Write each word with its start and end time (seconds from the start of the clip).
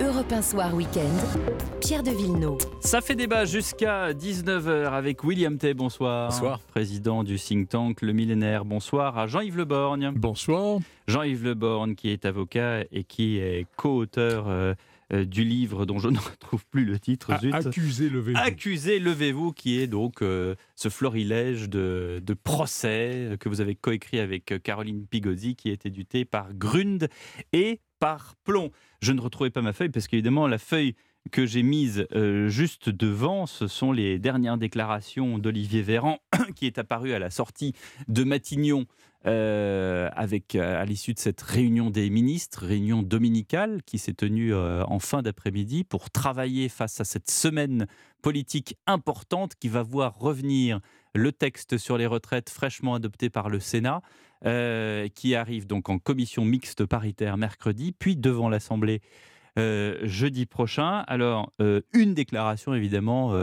Europe 0.00 0.32
1 0.32 0.42
Soir 0.42 0.74
Week-end, 0.74 1.48
Pierre 1.80 2.02
de 2.02 2.10
Villeneuve. 2.10 2.58
Ça 2.80 3.00
fait 3.00 3.14
débat 3.14 3.44
jusqu'à 3.44 4.12
19h 4.12 4.90
avec 4.92 5.22
William 5.24 5.58
Tay, 5.58 5.74
bonsoir. 5.74 6.30
Bonsoir. 6.30 6.60
Président 6.60 7.22
du 7.24 7.36
think 7.36 7.68
tank 7.68 8.02
Le 8.02 8.12
Millénaire. 8.12 8.64
Bonsoir 8.64 9.18
à 9.18 9.26
Jean-Yves 9.26 9.56
Le 9.56 9.64
Borgne. 9.64 10.12
Bonsoir. 10.16 10.78
Jean-Yves 11.06 11.44
Le 11.44 11.54
Borgne 11.54 11.94
qui 11.94 12.08
est 12.10 12.24
avocat 12.24 12.84
et 12.90 13.04
qui 13.04 13.38
est 13.38 13.66
co-auteur 13.76 14.48
euh, 14.48 14.74
euh, 15.12 15.24
du 15.24 15.44
livre 15.44 15.84
dont 15.86 15.98
je 15.98 16.08
ne 16.10 16.18
retrouve 16.18 16.64
plus 16.66 16.84
le 16.84 16.98
titre. 16.98 17.32
A- 17.32 17.38
zut. 17.38 17.54
accusé, 17.54 18.08
levez-vous. 18.08 18.38
Accusé, 18.40 18.98
levez-vous, 18.98 19.52
qui 19.52 19.78
est 19.80 19.86
donc 19.86 20.22
euh, 20.22 20.54
ce 20.74 20.88
florilège 20.88 21.68
de, 21.68 22.20
de 22.24 22.34
procès 22.34 23.36
que 23.38 23.48
vous 23.48 23.60
avez 23.60 23.74
coécrit 23.76 24.18
avec 24.20 24.54
Caroline 24.62 25.06
Pigozzi, 25.06 25.54
qui 25.54 25.70
est 25.70 25.86
édité 25.86 26.24
par 26.24 26.52
Grund 26.54 27.08
et 27.52 27.80
par 28.02 28.34
Plomb. 28.42 28.72
Je 29.00 29.12
ne 29.12 29.20
retrouvais 29.20 29.50
pas 29.50 29.62
ma 29.62 29.72
feuille 29.72 29.88
parce 29.88 30.08
qu'évidemment, 30.08 30.48
la 30.48 30.58
feuille 30.58 30.96
que 31.30 31.46
j'ai 31.46 31.62
mise 31.62 32.04
euh, 32.16 32.48
juste 32.48 32.90
devant, 32.90 33.46
ce 33.46 33.68
sont 33.68 33.92
les 33.92 34.18
dernières 34.18 34.58
déclarations 34.58 35.38
d'Olivier 35.38 35.82
Véran, 35.82 36.18
qui 36.56 36.66
est 36.66 36.78
apparu 36.78 37.12
à 37.12 37.20
la 37.20 37.30
sortie 37.30 37.74
de 38.08 38.24
Matignon 38.24 38.86
euh, 39.26 40.10
avec, 40.16 40.56
euh, 40.56 40.82
à 40.82 40.84
l'issue 40.84 41.14
de 41.14 41.20
cette 41.20 41.40
réunion 41.42 41.90
des 41.90 42.10
ministres, 42.10 42.66
réunion 42.66 43.04
dominicale 43.04 43.84
qui 43.86 43.98
s'est 43.98 44.14
tenue 44.14 44.52
en 44.52 44.98
fin 44.98 45.22
d'après-midi 45.22 45.84
pour 45.84 46.10
travailler 46.10 46.68
face 46.68 47.00
à 47.00 47.04
cette 47.04 47.30
semaine 47.30 47.86
politique 48.20 48.76
importante 48.88 49.54
qui 49.54 49.68
va 49.68 49.84
voir 49.84 50.18
revenir 50.18 50.80
le 51.14 51.32
texte 51.32 51.78
sur 51.78 51.98
les 51.98 52.06
retraites 52.06 52.50
fraîchement 52.50 52.94
adopté 52.94 53.30
par 53.30 53.48
le 53.48 53.60
Sénat, 53.60 54.02
euh, 54.44 55.08
qui 55.08 55.34
arrive 55.34 55.66
donc 55.66 55.88
en 55.88 55.98
commission 55.98 56.44
mixte 56.44 56.84
paritaire 56.84 57.36
mercredi, 57.36 57.92
puis 57.92 58.16
devant 58.16 58.48
l'Assemblée 58.48 59.00
euh, 59.58 59.98
jeudi 60.02 60.46
prochain. 60.46 61.04
Alors, 61.06 61.52
euh, 61.60 61.82
une 61.92 62.14
déclaration 62.14 62.74
évidemment 62.74 63.34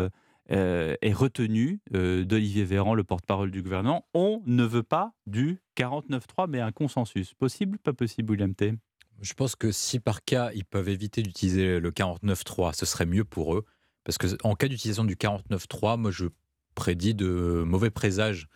est 0.51 1.13
retenue 1.13 1.79
d'Olivier 1.91 2.63
Véran, 2.63 2.95
le 2.95 3.03
porte-parole 3.03 3.51
du 3.51 3.61
gouvernement. 3.61 4.07
On 4.15 4.41
ne 4.47 4.63
veut 4.63 4.83
pas 4.83 5.13
du 5.27 5.61
49-3, 5.77 6.47
mais 6.49 6.59
un 6.59 6.71
consensus. 6.71 7.35
Possible, 7.35 7.77
pas 7.77 7.93
possible, 7.93 8.31
William 8.31 8.55
T? 8.55 8.73
Je 9.21 9.33
pense 9.33 9.55
que 9.55 9.71
si 9.71 9.99
par 9.99 10.23
cas 10.23 10.49
ils 10.55 10.65
peuvent 10.65 10.89
éviter 10.89 11.21
d'utiliser 11.21 11.79
le 11.79 11.91
49.3, 11.91 12.73
ce 12.73 12.85
serait 12.85 13.05
mieux 13.05 13.25
pour 13.25 13.55
eux. 13.55 13.65
Parce 14.05 14.17
que 14.17 14.27
en 14.43 14.55
cas 14.55 14.67
d'utilisation 14.67 15.03
du 15.03 15.15
49.3, 15.15 15.97
moi 15.97 16.09
je 16.09 16.25
prédis 16.79 17.13
de 17.13 17.63
mauvais 17.65 17.89
présages 17.89 18.47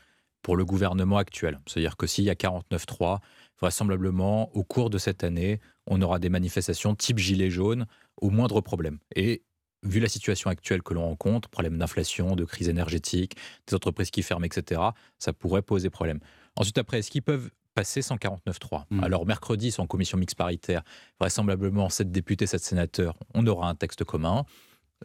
pour 0.43 0.55
le 0.55 0.63
gouvernement 0.63 1.17
actuel. 1.17 1.59
C'est-à-dire 1.67 1.97
que 1.97 2.07
s'il 2.07 2.23
y 2.23 2.29
a 2.29 2.35
49.3, 2.35 3.19
vraisemblablement, 3.59 4.49
au 4.55 4.63
cours 4.63 4.89
de 4.89 4.97
cette 4.97 5.25
année, 5.25 5.59
on 5.87 6.01
aura 6.01 6.19
des 6.19 6.29
manifestations 6.29 6.95
type 6.95 7.17
gilet 7.17 7.49
jaune 7.49 7.85
au 8.21 8.29
moindre 8.29 8.61
problème. 8.61 8.99
Et 9.13 9.43
vu 9.83 9.99
la 9.99 10.07
situation 10.07 10.49
actuelle 10.49 10.81
que 10.81 10.93
l'on 10.93 11.03
rencontre, 11.03 11.49
problème 11.49 11.77
d'inflation, 11.77 12.37
de 12.37 12.45
crise 12.45 12.69
énergétique, 12.69 13.35
des 13.67 13.75
entreprises 13.75 14.09
qui 14.09 14.23
ferment, 14.23 14.45
etc., 14.45 14.81
ça 15.19 15.33
pourrait 15.33 15.61
poser 15.61 15.89
problème. 15.89 16.19
Ensuite, 16.55 16.77
après, 16.77 16.99
est-ce 16.99 17.11
qu'ils 17.11 17.23
peuvent 17.23 17.49
passer 17.75 18.01
sans 18.01 18.15
49.3 18.15 18.85
Mm. 18.89 19.03
Alors, 19.03 19.25
mercredi, 19.25 19.71
c'est 19.71 19.81
en 19.81 19.87
commission 19.87 20.17
mixte 20.17 20.37
paritaire, 20.37 20.83
vraisemblablement 21.19 21.89
7 21.89 22.09
députés, 22.09 22.47
7 22.47 22.63
sénateurs, 22.63 23.17
on 23.33 23.45
aura 23.47 23.67
un 23.67 23.75
texte 23.75 24.05
commun. 24.05 24.45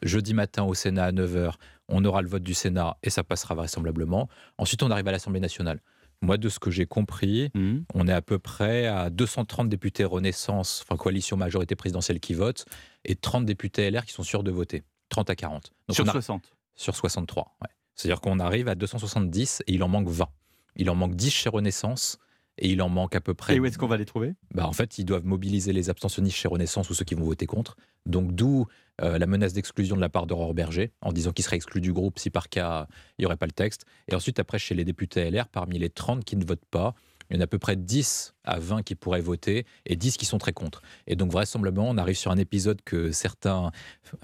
Jeudi 0.02 0.34
matin 0.34 0.62
au 0.62 0.74
Sénat 0.74 1.06
à 1.06 1.12
9h, 1.12 1.54
on 1.88 2.04
aura 2.04 2.22
le 2.22 2.28
vote 2.28 2.42
du 2.42 2.54
Sénat 2.54 2.96
et 3.02 3.10
ça 3.10 3.24
passera 3.24 3.54
vraisemblablement. 3.54 4.28
Ensuite, 4.58 4.82
on 4.82 4.90
arrive 4.90 5.08
à 5.08 5.12
l'Assemblée 5.12 5.40
nationale. 5.40 5.80
Moi, 6.20 6.36
de 6.36 6.48
ce 6.48 6.58
que 6.58 6.70
j'ai 6.70 6.86
compris, 6.86 7.50
Hmm. 7.54 7.80
on 7.94 8.08
est 8.08 8.12
à 8.12 8.22
peu 8.22 8.38
près 8.38 8.86
à 8.86 9.08
230 9.08 9.68
députés 9.68 10.04
Renaissance, 10.04 10.82
enfin 10.84 10.96
coalition 10.96 11.36
majorité 11.36 11.76
présidentielle 11.76 12.18
qui 12.20 12.34
votent, 12.34 12.64
et 13.04 13.14
30 13.14 13.44
députés 13.44 13.88
LR 13.90 14.04
qui 14.04 14.12
sont 14.12 14.24
sûrs 14.24 14.42
de 14.42 14.50
voter. 14.50 14.82
30 15.10 15.30
à 15.30 15.36
40. 15.36 15.72
Donc 15.88 15.94
Sur 15.94 16.04
on 16.04 16.08
a- 16.08 16.12
60. 16.12 16.52
sur 16.74 16.94
63. 16.96 17.56
ouais. 17.62 17.68
C'est-à-dire 17.94 18.20
qu'on 18.20 18.38
arrive 18.40 18.68
à 18.68 18.74
270 18.74 19.62
et 19.66 19.72
il 19.74 19.82
en 19.82 19.88
manque 19.88 20.08
20. 20.08 20.28
Il 20.76 20.90
en 20.90 20.94
manque 20.94 21.14
10 21.16 21.30
chez 21.30 21.48
Renaissance 21.48 22.18
et 22.58 22.70
il 22.70 22.82
en 22.82 22.88
manque 22.88 23.14
à 23.14 23.20
peu 23.20 23.34
près. 23.34 23.56
Et 23.56 23.60
où 23.60 23.66
est-ce 23.66 23.78
qu'on 23.78 23.86
va 23.86 23.96
les 23.96 24.04
trouver? 24.04 24.34
Bah, 24.54 24.66
en 24.66 24.72
fait, 24.72 24.98
ils 24.98 25.04
doivent 25.04 25.24
mobiliser 25.24 25.72
les 25.72 25.90
abstentionnistes 25.90 26.36
chez 26.36 26.48
Renaissance 26.48 26.90
ou 26.90 26.94
ceux 26.94 27.04
qui 27.04 27.14
vont 27.14 27.24
voter 27.24 27.46
contre. 27.46 27.76
Donc, 28.06 28.34
d'où 28.34 28.66
euh, 29.00 29.18
la 29.18 29.26
menace 29.26 29.52
d'exclusion 29.52 29.96
de 29.96 30.00
la 30.00 30.08
part 30.08 30.26
d'Aurore 30.26 30.54
Berger, 30.54 30.92
en 31.00 31.12
disant 31.12 31.32
qu'il 31.32 31.44
serait 31.44 31.56
exclu 31.56 31.80
du 31.80 31.92
groupe 31.92 32.18
si 32.18 32.30
par 32.30 32.48
cas 32.48 32.88
il 33.18 33.22
n'y 33.22 33.26
aurait 33.26 33.36
pas 33.36 33.46
le 33.46 33.52
texte. 33.52 33.84
Et 34.08 34.14
ensuite, 34.14 34.38
après, 34.38 34.58
chez 34.58 34.74
les 34.74 34.84
députés 34.84 35.30
LR, 35.30 35.48
parmi 35.48 35.78
les 35.78 35.90
30 35.90 36.24
qui 36.24 36.36
ne 36.36 36.44
votent 36.44 36.66
pas, 36.70 36.94
il 37.30 37.36
y 37.36 37.38
en 37.38 37.40
a 37.40 37.44
à 37.44 37.46
peu 37.46 37.58
près 37.58 37.76
10 37.76 38.34
à 38.44 38.58
20 38.58 38.82
qui 38.82 38.94
pourraient 38.94 39.20
voter 39.20 39.66
et 39.84 39.96
10 39.96 40.16
qui 40.16 40.24
sont 40.24 40.38
très 40.38 40.52
contre. 40.52 40.82
Et 41.06 41.16
donc, 41.16 41.30
vraisemblablement, 41.30 41.88
on 41.88 41.98
arrive 41.98 42.16
sur 42.16 42.30
un 42.30 42.38
épisode 42.38 42.80
que 42.82 43.12
certains 43.12 43.70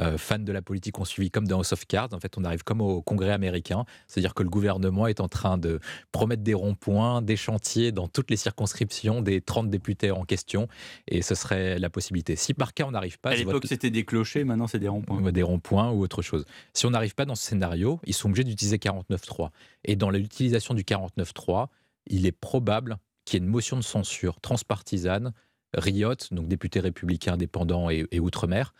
euh, 0.00 0.16
fans 0.16 0.38
de 0.38 0.52
la 0.52 0.62
politique 0.62 0.98
ont 0.98 1.04
suivi 1.04 1.30
comme 1.30 1.46
dans 1.46 1.58
House 1.58 1.72
of 1.72 1.86
Cards. 1.86 2.08
En 2.12 2.20
fait, 2.20 2.38
on 2.38 2.44
arrive 2.44 2.64
comme 2.64 2.80
au 2.80 3.02
Congrès 3.02 3.32
américain, 3.32 3.84
c'est-à-dire 4.08 4.34
que 4.34 4.42
le 4.42 4.48
gouvernement 4.48 5.06
est 5.06 5.20
en 5.20 5.28
train 5.28 5.58
de 5.58 5.80
promettre 6.12 6.42
des 6.42 6.54
ronds-points, 6.54 7.20
des 7.20 7.36
chantiers 7.36 7.92
dans 7.92 8.08
toutes 8.08 8.30
les 8.30 8.36
circonscriptions 8.36 9.20
des 9.20 9.40
30 9.40 9.68
députés 9.68 10.10
en 10.10 10.24
question, 10.24 10.68
et 11.06 11.20
ce 11.22 11.34
serait 11.34 11.78
la 11.78 11.90
possibilité. 11.90 12.36
Si 12.36 12.54
par 12.54 12.72
cas 12.72 12.86
on 12.86 12.92
n'arrive 12.92 13.18
pas, 13.18 13.30
À 13.30 13.36
l'époque, 13.36 13.66
c'était 13.68 13.90
des 13.90 14.04
clochers, 14.04 14.44
maintenant, 14.44 14.66
c'est 14.66 14.78
des 14.78 14.88
ronds-points. 14.88 15.32
des 15.32 15.42
ronds-points 15.42 15.90
ou 15.90 16.00
autre 16.02 16.22
chose. 16.22 16.44
Si 16.72 16.86
on 16.86 16.90
n'arrive 16.90 17.14
pas 17.14 17.26
dans 17.26 17.34
ce 17.34 17.44
scénario, 17.44 18.00
ils 18.06 18.14
sont 18.14 18.28
obligés 18.28 18.44
d'utiliser 18.44 18.78
49.3. 18.78 19.50
Et 19.84 19.96
dans 19.96 20.10
l'utilisation 20.10 20.74
du 20.74 20.82
49.3, 20.82 21.68
il 22.06 22.26
est 22.26 22.32
probable 22.32 22.98
qu'il 23.24 23.38
y 23.38 23.42
ait 23.42 23.46
une 23.46 23.50
motion 23.50 23.76
de 23.76 23.82
censure 23.82 24.40
transpartisane, 24.40 25.32
Riot, 25.74 26.14
donc 26.30 26.48
député 26.48 26.80
républicain 26.80 27.34
indépendant 27.34 27.90
et, 27.90 28.06
et 28.10 28.20
Outre-mer, 28.20 28.74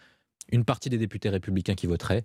une 0.53 0.65
partie 0.65 0.91
des 0.91 0.99
députés 0.99 1.31
républicains 1.31 1.75
qui 1.75 1.87
voteraient, 1.87 2.25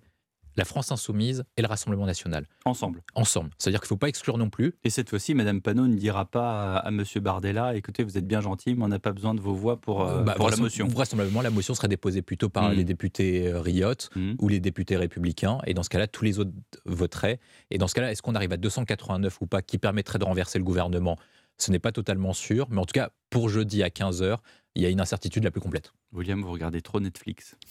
la 0.60 0.64
France 0.66 0.92
insoumise 0.92 1.42
et 1.56 1.62
le 1.62 1.68
Rassemblement 1.68 2.04
national, 2.06 2.46
Ensemble. 2.64 3.02
ensemble. 3.14 3.50
C'est-à-dire 3.58 3.80
qu'il 3.80 3.86
ne 3.86 3.88
faut 3.88 3.96
pas 3.96 4.08
exclure 4.08 4.36
non 4.38 4.50
plus. 4.50 4.74
Et 4.84 4.90
cette 4.90 5.08
fois-ci, 5.10 5.34
Madame 5.34 5.60
Panot 5.62 5.86
ne 5.86 5.96
dira 5.96 6.26
pas 6.26 6.76
à, 6.76 6.90
Monsieur 6.90 7.20
Bardella 7.20 7.74
écoutez, 7.74 8.04
vous 8.04 8.18
êtes 8.18 8.26
bien 8.26 8.40
gentil, 8.42 8.74
mais 8.74 8.84
on 8.84 8.88
n'a 8.88 8.98
pas 8.98 9.12
besoin 9.12 9.34
de 9.34 9.40
vos 9.40 9.54
voix 9.54 9.80
pour, 9.80 10.02
euh, 10.06 10.22
Bah, 10.22 10.34
pour 10.36 10.50
la 10.50 10.56
motion. 10.56 10.86
Vraisemblablement, 10.86 11.40
la 11.40 11.50
motion 11.50 11.74
serait 11.74 11.88
déposée 11.88 12.20
plutôt 12.22 12.48
par 12.50 12.70
Mm. 12.70 12.74
les 12.74 12.84
députés 12.84 13.48
euh, 13.48 13.60
Riot 13.60 13.94
Hmm. 14.14 14.34
ou 14.38 14.48
les 14.48 14.60
députés 14.60 14.96
républicains. 14.96 15.58
Et 15.66 15.72
dans 15.74 15.82
ce 15.82 15.88
cas-là, 15.88 16.06
tous 16.06 16.24
les 16.24 16.38
autres 16.38 16.50
voteraient. 16.84 17.40
Et 17.70 17.78
dans 17.78 17.88
ce 17.88 17.94
cas-là, 17.94 18.12
est-ce 18.12 18.20
qu'on 18.22 18.34
arrive 18.34 18.52
à 18.52 18.56
289 18.58 19.38
ou 19.40 19.46
pas 19.46 19.62
qui 19.62 19.78
permettrait 19.78 20.18
de 20.18 20.24
renverser 20.24 20.58
le 20.58 20.64
gouvernement? 20.64 21.16
Ce 21.58 21.70
n'est 21.70 21.78
pas 21.78 21.92
totalement 21.92 22.32
sûr. 22.32 22.66
Mais 22.70 22.78
en 22.80 22.84
tout 22.86 22.92
cas, 22.92 23.10
pour 23.30 23.48
jeudi 23.48 23.82
à 23.82 23.88
15h, 23.88 24.38
il 24.74 24.82
y 24.82 24.86
a 24.86 24.88
une 24.88 25.00
incertitude 25.00 25.44
la 25.44 25.50
plus 25.50 25.60
complète. 25.60 25.92
William, 26.12 26.40
vous 26.42 26.50
regardez 26.50 26.82
trop 26.82 27.00
Netflix. 27.00 27.56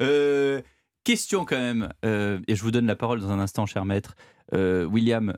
Euh, 0.00 0.62
question 1.04 1.44
quand 1.44 1.58
même, 1.58 1.92
euh, 2.04 2.40
et 2.46 2.54
je 2.54 2.62
vous 2.62 2.70
donne 2.70 2.86
la 2.86 2.94
parole 2.94 3.20
dans 3.20 3.30
un 3.30 3.40
instant, 3.40 3.66
cher 3.66 3.84
maître. 3.84 4.14
Euh, 4.54 4.84
William, 4.84 5.36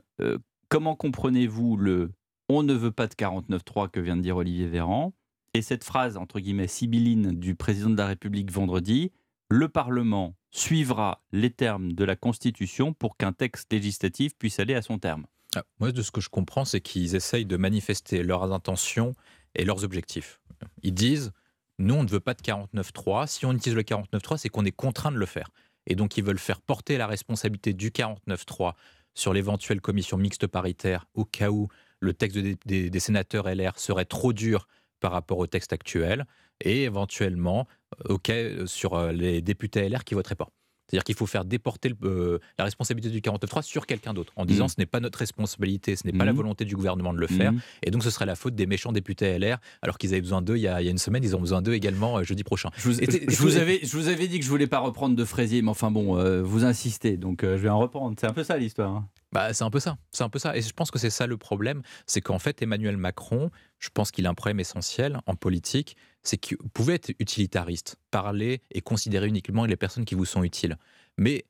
comment 0.69 0.95
comprenez-vous 0.95 1.75
le 1.77 2.11
on 2.47 2.61
ne 2.61 2.73
veut 2.73 2.91
pas 2.91 3.07
de 3.07 3.13
49.3 3.13 3.89
que 3.89 3.99
vient 3.99 4.15
de 4.15 4.21
dire 4.21 4.37
Olivier 4.37 4.67
Véran 4.67 5.13
et 5.53 5.61
cette 5.61 5.83
phrase, 5.83 6.15
entre 6.15 6.39
guillemets, 6.39 6.67
sibylline 6.67 7.31
du 7.31 7.55
président 7.55 7.89
de 7.89 7.97
la 7.97 8.07
République 8.07 8.51
vendredi 8.51 9.11
le 9.49 9.69
Parlement 9.69 10.35
suivra 10.49 11.23
les 11.31 11.51
termes 11.51 11.93
de 11.93 12.03
la 12.03 12.15
Constitution 12.15 12.93
pour 12.93 13.17
qu'un 13.17 13.33
texte 13.33 13.71
législatif 13.71 14.35
puisse 14.35 14.59
aller 14.59 14.73
à 14.73 14.81
son 14.81 14.97
terme. 14.97 15.25
Ah, 15.55 15.63
Moi, 15.79 15.91
de 15.91 16.01
ce 16.01 16.11
que 16.11 16.21
je 16.21 16.29
comprends, 16.29 16.65
c'est 16.65 16.81
qu'ils 16.81 17.15
essayent 17.15 17.45
de 17.45 17.57
manifester 17.57 18.23
leurs 18.23 18.51
intentions 18.51 19.13
et 19.55 19.65
leurs 19.65 19.83
objectifs. 19.83 20.39
Ils 20.81 20.93
disent, 20.93 21.31
nous, 21.79 21.95
on 21.95 22.03
ne 22.03 22.09
veut 22.09 22.19
pas 22.19 22.33
de 22.33 22.41
49.3. 22.41 23.27
Si 23.27 23.45
on 23.45 23.53
utilise 23.53 23.75
le 23.75 23.83
49.3, 23.83 24.37
c'est 24.37 24.49
qu'on 24.49 24.65
est 24.65 24.71
contraint 24.71 25.11
de 25.11 25.17
le 25.17 25.25
faire. 25.25 25.49
Et 25.87 25.95
donc, 25.95 26.17
ils 26.17 26.23
veulent 26.23 26.39
faire 26.39 26.61
porter 26.61 26.97
la 26.97 27.07
responsabilité 27.07 27.73
du 27.73 27.89
49.3 27.91 28.73
sur 29.13 29.33
l'éventuelle 29.33 29.81
commission 29.81 30.17
mixte 30.17 30.47
paritaire 30.47 31.05
au 31.13 31.25
cas 31.25 31.49
où 31.49 31.67
le 31.99 32.13
texte 32.13 32.37
des, 32.37 32.89
des- 32.89 32.99
sénateurs 32.99 33.47
LR 33.47 33.77
serait 33.77 34.05
trop 34.05 34.33
dur 34.33 34.67
par 34.99 35.11
rapport 35.11 35.37
au 35.37 35.47
texte 35.47 35.73
actuel 35.73 36.25
et 36.61 36.83
éventuellement 36.83 37.67
euh, 38.09 38.17
euh, 38.29 38.65
sur 38.65 38.93
euh, 38.95 39.11
les 39.11 39.41
députés 39.41 39.87
LR 39.87 40.03
qui 40.03 40.15
voteraient 40.15 40.35
pas. 40.35 40.49
C'est-à-dire 40.93 41.03
qu'il 41.05 41.15
faut 41.15 41.25
faire 41.25 41.43
déporter 41.43 41.89
le- 41.89 41.95
euh, 42.03 42.39
la 42.59 42.65
responsabilité 42.65 43.11
du 43.11 43.19
49.3 43.19 43.63
sur 43.63 43.87
quelqu'un 43.87 44.13
d'autre, 44.13 44.31
en 44.35 44.45
disant 44.45 44.65
Mhm. 44.65 44.69
ce 44.69 44.75
n'est 44.77 44.85
pas 44.85 44.99
notre 44.99 45.17
responsabilité, 45.17 45.95
ce 45.95 46.05
n'est 46.05 46.13
pas 46.13 46.23
la 46.23 46.31
Mhm. 46.33 46.37
volonté 46.37 46.65
du 46.65 46.75
gouvernement 46.75 47.13
de 47.13 47.19
le 47.19 47.25
faire, 47.25 47.51
Mhm. 47.51 47.59
et 47.81 47.89
donc 47.89 48.03
ce 48.03 48.11
serait 48.11 48.27
la 48.27 48.35
faute 48.35 48.53
des 48.53 48.67
méchants 48.67 48.91
députés 48.91 49.25
LR, 49.25 49.57
alors 49.81 49.97
qu'ils 49.97 50.11
avaient 50.11 50.21
besoin 50.21 50.43
d'eux 50.43 50.55
il, 50.57 50.61
y 50.61 50.67
a- 50.67 50.81
il 50.81 50.85
y 50.85 50.87
a 50.87 50.91
une 50.91 50.99
semaine, 50.99 51.23
ils 51.23 51.35
ont 51.35 51.39
besoin 51.39 51.63
d'eux 51.63 51.73
également 51.73 52.19
euh, 52.19 52.23
jeudi 52.23 52.43
prochain. 52.43 52.69
Je 52.77 52.89
vous, 52.89 53.01
Et 53.01 53.05
je- 53.05 53.11
t'es- 53.17 53.25
je 53.27 53.37
vous 53.41 53.57
avais, 53.57 53.79
je 53.81 53.97
vous 53.97 54.07
avais 54.07 54.27
dit 54.27 54.37
que 54.37 54.45
je 54.45 54.49
voulais 54.51 54.67
pas 54.67 54.79
reprendre 54.79 55.15
de 55.15 55.25
Fraisier, 55.25 55.63
mais 55.63 55.69
enfin 55.69 55.89
bon, 55.89 56.17
euh, 56.19 56.43
vous 56.43 56.63
insistez, 56.63 57.17
donc 57.17 57.41
je 57.41 57.47
vais 57.47 57.69
en 57.69 57.79
reprendre. 57.79 58.15
C'est 58.19 58.27
un 58.27 58.33
peu 58.33 58.43
ça 58.43 58.55
l'histoire. 58.57 58.91
hein. 58.91 59.07
Bah, 59.33 59.51
c'est 59.51 59.63
un 59.63 59.71
peu 59.71 59.79
ça, 59.79 59.97
c'est 60.11 60.23
un 60.23 60.29
peu 60.29 60.37
ça. 60.37 60.55
Et 60.55 60.61
je 60.61 60.71
pense 60.73 60.91
que 60.91 60.99
c'est 60.99 61.09
ça 61.09 61.25
le 61.25 61.37
problème, 61.37 61.81
c'est 62.05 62.21
qu'en 62.21 62.37
fait 62.37 62.61
Emmanuel 62.61 62.97
Macron, 62.97 63.49
je 63.79 63.89
pense 63.89 64.11
qu'il 64.11 64.27
a 64.27 64.29
un 64.29 64.35
problème 64.35 64.59
essentiel 64.59 65.19
en 65.25 65.35
politique, 65.35 65.97
c'est 66.21 66.37
qu'il 66.37 66.57
pouvait 66.73 66.95
être 66.95 67.09
utilitariste, 67.19 67.97
parler 68.11 68.61
et 68.71 68.81
considérer 68.81 69.27
uniquement 69.27 69.65
les 69.65 69.75
personnes 69.75 70.05
qui 70.05 70.13
vous 70.13 70.25
sont 70.25 70.43
utiles. 70.43 70.77
Mais 71.17 71.45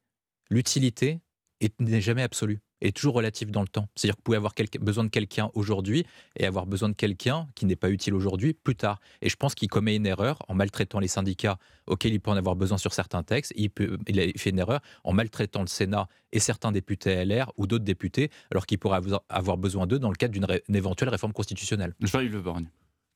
l'utilité 0.50 1.20
est- 1.60 1.78
n'est 1.82 2.00
jamais 2.02 2.24
absolue. 2.24 2.62
Est 2.84 2.96
toujours 2.96 3.16
relative 3.16 3.50
dans 3.50 3.62
le 3.62 3.68
temps. 3.68 3.88
C'est-à-dire 3.96 4.16
que 4.16 4.20
vous 4.20 4.24
pouvez 4.24 4.38
avoir 4.38 4.54
besoin 4.82 5.04
de 5.04 5.10
quelqu'un 5.10 5.50
aujourd'hui 5.54 6.06
et 6.38 6.46
avoir 6.46 6.66
besoin 6.66 6.90
de 6.90 6.94
quelqu'un 6.94 7.48
qui 7.56 7.66
n'est 7.66 7.76
pas 7.76 7.90
utile 7.90 8.14
aujourd'hui 8.14 8.54
plus 8.54 8.76
tard. 8.76 9.00
Et 9.22 9.30
je 9.30 9.36
pense 9.36 9.56
qu'il 9.56 9.70
commet 9.70 9.96
une 9.96 10.06
erreur 10.06 10.40
en 10.48 10.54
maltraitant 10.54 11.00
les 11.00 11.08
syndicats 11.08 11.58
auxquels 11.88 12.14
il 12.14 12.20
peut 12.20 12.32
en 12.32 12.38
avoir 12.38 12.56
besoin 12.56 12.78
sur 12.78 12.94
certains 12.94 13.24
textes. 13.24 13.54
Il, 13.56 13.70
peut, 13.70 13.98
il 14.08 14.20
a 14.20 14.26
fait 14.38 14.52
une 14.52 14.60
erreur 14.60 14.82
en 15.04 15.14
maltraitant 15.14 15.62
le 15.62 15.68
Sénat 15.68 16.08
et 16.32 16.40
certains 16.40 16.72
députés 16.72 17.24
LR 17.26 17.52
ou 17.58 17.68
d'autres 17.68 17.86
députés, 17.86 18.30
alors 18.52 18.66
qu'il 18.66 18.80
pourrait 18.80 19.00
avoir 19.30 19.58
besoin 19.58 19.88
d'eux 19.88 20.00
dans 20.00 20.10
le 20.10 20.16
cadre 20.16 20.34
d'une 20.34 20.76
éventuelle 20.76 21.10
réforme 21.10 21.34
constitutionnelle. 21.34 21.94
Jean-Yves 22.02 22.34
Le 22.34 22.42
Borgne. 22.42 22.70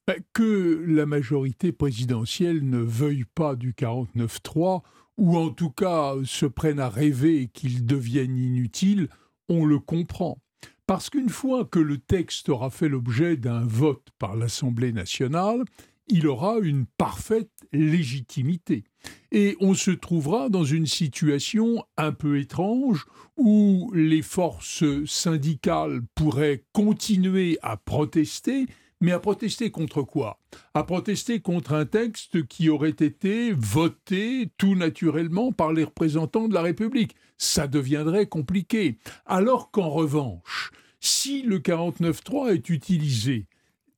Ben, 0.07 0.21
que 0.31 0.85
la 0.87 1.05
majorité 1.05 1.73
présidentielle 1.73 2.67
ne 2.67 2.77
veuille 2.77 3.25
pas 3.25 3.55
du 3.55 3.73
49-3, 3.73 4.81
ou 5.17 5.37
en 5.37 5.49
tout 5.49 5.71
cas 5.71 6.13
se 6.23 6.45
prenne 6.45 6.79
à 6.79 6.87
rêver 6.87 7.49
qu'il 7.51 7.85
devienne 7.85 8.37
inutile, 8.37 9.09
on 9.49 9.65
le 9.65 9.79
comprend. 9.79 10.39
Parce 10.85 11.09
qu'une 11.09 11.29
fois 11.29 11.65
que 11.65 11.79
le 11.79 11.97
texte 11.97 12.49
aura 12.49 12.69
fait 12.69 12.87
l'objet 12.87 13.35
d'un 13.35 13.65
vote 13.65 14.07
par 14.19 14.35
l'Assemblée 14.35 14.93
nationale, 14.93 15.63
il 16.07 16.27
aura 16.27 16.59
une 16.59 16.85
parfaite 16.97 17.51
légitimité. 17.73 18.85
Et 19.31 19.57
on 19.59 19.73
se 19.73 19.91
trouvera 19.91 20.49
dans 20.49 20.63
une 20.63 20.85
situation 20.85 21.83
un 21.97 22.13
peu 22.13 22.39
étrange 22.39 23.05
où 23.35 23.91
les 23.93 24.21
forces 24.21 24.85
syndicales 25.05 26.01
pourraient 26.15 26.63
continuer 26.71 27.59
à 27.61 27.77
protester, 27.77 28.65
mais 29.01 29.11
à 29.11 29.19
protester 29.19 29.71
contre 29.71 30.01
quoi? 30.01 30.39
À 30.73 30.83
protester 30.83 31.39
contre 31.39 31.73
un 31.73 31.85
texte 31.85 32.47
qui 32.47 32.69
aurait 32.69 32.89
été 32.89 33.51
voté 33.53 34.49
tout 34.57 34.75
naturellement 34.75 35.51
par 35.51 35.73
les 35.73 35.83
représentants 35.83 36.47
de 36.47 36.53
la 36.53 36.61
République. 36.61 37.15
Ça 37.37 37.67
deviendrait 37.67 38.27
compliqué. 38.27 38.97
Alors 39.25 39.71
qu'en 39.71 39.89
revanche, 39.89 40.71
si 40.99 41.43
le 41.43 41.59
49.3 41.59 42.53
est 42.53 42.69
utilisé, 42.69 43.45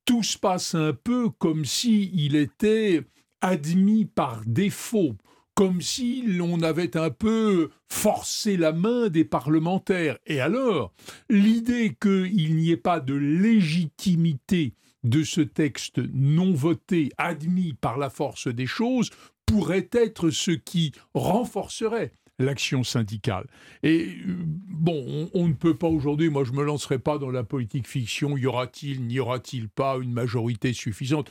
tout 0.04 0.22
se 0.22 0.36
passe 0.36 0.74
un 0.74 0.92
peu 0.92 1.30
comme 1.30 1.64
s'il 1.64 2.18
il 2.18 2.36
était 2.36 3.02
admis 3.40 4.04
par 4.04 4.42
défaut 4.44 5.16
comme 5.60 5.82
si 5.82 6.22
l'on 6.22 6.62
avait 6.62 6.96
un 6.96 7.10
peu 7.10 7.68
forcé 7.86 8.56
la 8.56 8.72
main 8.72 9.08
des 9.10 9.26
parlementaires. 9.26 10.16
Et 10.24 10.40
alors, 10.40 10.94
l'idée 11.28 11.94
qu'il 12.00 12.56
n'y 12.56 12.70
ait 12.70 12.78
pas 12.78 12.98
de 12.98 13.12
légitimité 13.12 14.72
de 15.04 15.22
ce 15.22 15.40
texte 15.40 15.98
non 16.12 16.52
voté, 16.52 17.10
admis 17.18 17.74
par 17.74 17.98
la 17.98 18.10
force 18.10 18.48
des 18.48 18.66
choses, 18.66 19.10
pourrait 19.46 19.88
être 19.92 20.30
ce 20.30 20.52
qui 20.52 20.92
renforcerait 21.14 22.12
l'action 22.40 22.82
syndicale. 22.82 23.46
Et 23.82 24.16
euh, 24.26 24.36
bon, 24.44 25.28
on, 25.34 25.48
ne 25.48 25.52
peut 25.52 25.76
pas 25.76 25.88
aujourd'hui, 25.88 26.30
moi 26.30 26.44
je 26.44 26.52
me 26.52 26.64
lancerai 26.64 26.98
pas 26.98 27.18
dans 27.18 27.30
la 27.30 27.44
politique 27.44 27.86
fiction, 27.86 28.36
y 28.36 28.46
aura-t-il, 28.46 29.06
n'y 29.06 29.20
aura-t-il 29.20 29.68
pas 29.68 29.98
une 30.00 30.12
majorité 30.12 30.72
suffisante? 30.72 31.30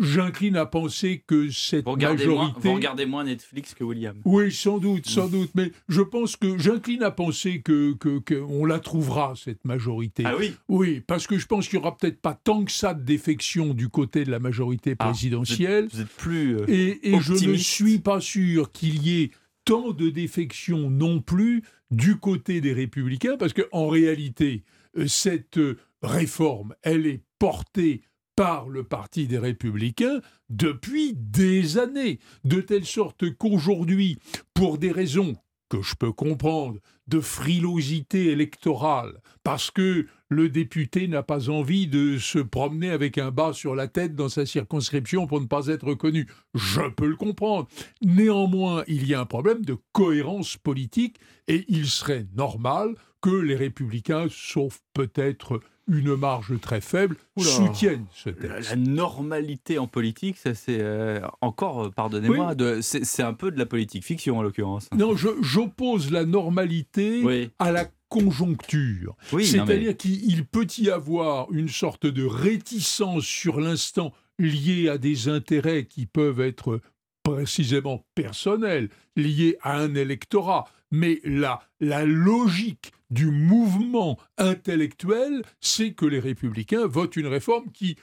J'incline 0.00 0.56
à 0.56 0.66
penser 0.66 1.22
que 1.26 1.50
cette 1.50 1.86
majorité. 1.86 2.26
Moins, 2.26 2.54
vous 2.58 2.74
regardez 2.74 3.06
moins 3.06 3.24
Netflix 3.24 3.74
que 3.74 3.84
William. 3.84 4.16
Oui, 4.24 4.50
sans 4.50 4.78
doute, 4.78 5.08
sans 5.08 5.28
doute. 5.28 5.50
Mais 5.54 5.70
je 5.88 6.02
pense 6.02 6.36
que 6.36 6.58
j'incline 6.58 7.02
à 7.04 7.12
penser 7.12 7.62
que 7.62 7.92
qu'on 7.94 8.64
la 8.64 8.80
trouvera 8.80 9.34
cette 9.36 9.64
majorité. 9.64 10.24
Ah 10.26 10.34
oui? 10.36 10.54
Oui, 10.68 11.00
parce 11.06 11.26
que 11.26 11.38
je 11.38 11.46
pense 11.46 11.68
qu'il 11.68 11.78
y 11.78 11.82
aura 11.82 11.96
peut-être 11.96 12.20
pas 12.20 12.34
tant 12.34 12.64
que 12.64 12.72
ça 12.72 12.92
de 12.92 13.02
défection 13.02 13.72
du 13.72 13.88
côté 13.88 14.24
de 14.24 14.30
la 14.30 14.40
majorité 14.40 14.96
ah, 14.98 15.04
présidentielle. 15.06 15.88
vous, 15.92 16.00
êtes, 16.00 16.08
plus. 16.08 16.56
Euh, 16.56 16.64
et, 16.68 17.14
et 17.14 17.20
je 17.20 17.46
ne 17.46 17.56
suis 17.56 18.00
pas 18.00 18.20
sûr 18.20 18.72
qu'il 18.72 19.06
y 19.06 19.22
ait 19.22 19.30
tant 19.64 19.92
de 19.92 20.10
défection 20.10 20.90
non 20.90 21.20
plus 21.20 21.62
du 21.90 22.16
côté 22.16 22.60
des 22.60 22.72
républicains, 22.72 23.36
parce 23.36 23.52
qu'en 23.52 23.88
réalité, 23.88 24.64
euh, 24.96 25.06
cette 25.06 25.58
euh, 25.58 25.78
réforme, 26.02 26.74
elle 26.82 27.06
est 27.06 27.22
portée 27.38 28.02
par 28.36 28.68
le 28.68 28.84
Parti 28.84 29.26
des 29.26 29.38
Républicains 29.38 30.20
depuis 30.48 31.14
des 31.14 31.78
années, 31.78 32.18
de 32.44 32.60
telle 32.60 32.84
sorte 32.84 33.30
qu'aujourd'hui, 33.36 34.18
pour 34.54 34.78
des 34.78 34.92
raisons 34.92 35.36
que 35.68 35.82
je 35.82 35.94
peux 35.94 36.12
comprendre, 36.12 36.78
de 37.06 37.20
frilosité 37.20 38.30
électorale, 38.30 39.20
parce 39.42 39.70
que 39.70 40.06
le 40.28 40.48
député 40.48 41.08
n'a 41.08 41.22
pas 41.22 41.50
envie 41.50 41.86
de 41.86 42.18
se 42.18 42.38
promener 42.38 42.90
avec 42.90 43.18
un 43.18 43.30
bas 43.30 43.52
sur 43.52 43.74
la 43.74 43.88
tête 43.88 44.14
dans 44.14 44.28
sa 44.28 44.46
circonscription 44.46 45.26
pour 45.26 45.40
ne 45.40 45.46
pas 45.46 45.66
être 45.66 45.86
reconnu. 45.86 46.26
Je 46.54 46.80
peux 46.96 47.08
le 47.08 47.16
comprendre. 47.16 47.68
Néanmoins, 48.02 48.84
il 48.86 49.06
y 49.06 49.14
a 49.14 49.20
un 49.20 49.26
problème 49.26 49.64
de 49.64 49.76
cohérence 49.92 50.56
politique 50.56 51.16
et 51.48 51.64
il 51.68 51.86
serait 51.86 52.26
normal 52.36 52.94
que 53.20 53.30
les 53.30 53.56
républicains, 53.56 54.26
sauf 54.30 54.80
peut-être 54.92 55.60
une 55.88 56.16
marge 56.16 56.58
très 56.60 56.80
faible, 56.80 57.16
soutiennent 57.38 58.06
ce 58.12 58.30
texte. 58.30 58.70
La, 58.70 58.76
normalité 58.76 59.78
en 59.78 59.86
politique, 59.86 60.36
ça 60.36 60.54
c'est 60.54 60.80
euh, 60.80 61.20
encore, 61.40 61.84
euh, 61.84 61.90
pardonnez-moi, 61.90 62.54
c'est 62.80 63.22
un 63.22 63.34
peu 63.34 63.50
de 63.50 63.58
la 63.58 63.66
politique 63.66 64.04
fiction 64.04 64.38
en 64.38 64.42
l'occurrence. 64.42 64.88
Non, 64.96 65.14
j'oppose 65.14 66.10
la 66.10 66.24
normalité 66.24 67.50
à 67.58 67.72
la 67.72 67.86
conjoncture. 68.08 69.16
C'est-à-dire 69.30 69.96
qu'il 69.96 70.44
peut 70.46 70.66
y 70.78 70.90
avoir 70.90 71.50
une 71.52 71.68
sorte 71.68 72.06
de 72.06 72.24
réticence 72.24 73.24
sur 73.24 73.60
l'instant 73.60 74.12
liée 74.38 74.88
à 74.88 74.98
des 74.98 75.28
intérêts 75.28 75.86
qui 75.86 76.06
peuvent 76.06 76.40
être 76.40 76.80
précisément 77.22 78.04
personnels, 78.14 78.90
liés 79.16 79.56
à 79.62 79.78
un 79.78 79.94
électorat. 79.94 80.64
Mais 80.90 81.20
la, 81.24 81.60
la 81.80 82.04
logique 82.04 82.92
du 83.10 83.26
mouvement 83.26 84.18
intellectuel, 84.38 85.42
c'est 85.60 85.92
que 85.92 86.06
les 86.06 86.20
républicains 86.20 86.86
votent 86.86 87.16
une 87.16 87.26
réforme 87.26 87.70
qui, 87.72 87.96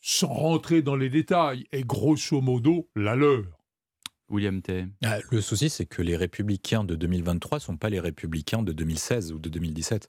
sans 0.00 0.28
rentrer 0.28 0.82
dans 0.82 0.96
les 0.96 1.08
détails, 1.08 1.66
est 1.72 1.86
grosso 1.86 2.40
modo 2.40 2.88
la 2.96 3.14
leur. 3.14 3.61
William 4.32 4.60
Tay. 4.62 4.86
Ah, 5.04 5.18
le 5.30 5.40
souci, 5.40 5.68
c'est 5.68 5.86
que 5.86 6.02
les 6.02 6.16
républicains 6.16 6.84
de 6.84 6.94
2023 6.94 7.58
ne 7.58 7.60
sont 7.60 7.76
pas 7.76 7.90
les 7.90 8.00
républicains 8.00 8.62
de 8.62 8.72
2016 8.72 9.32
ou 9.32 9.38
de 9.38 9.48
2017. 9.48 10.08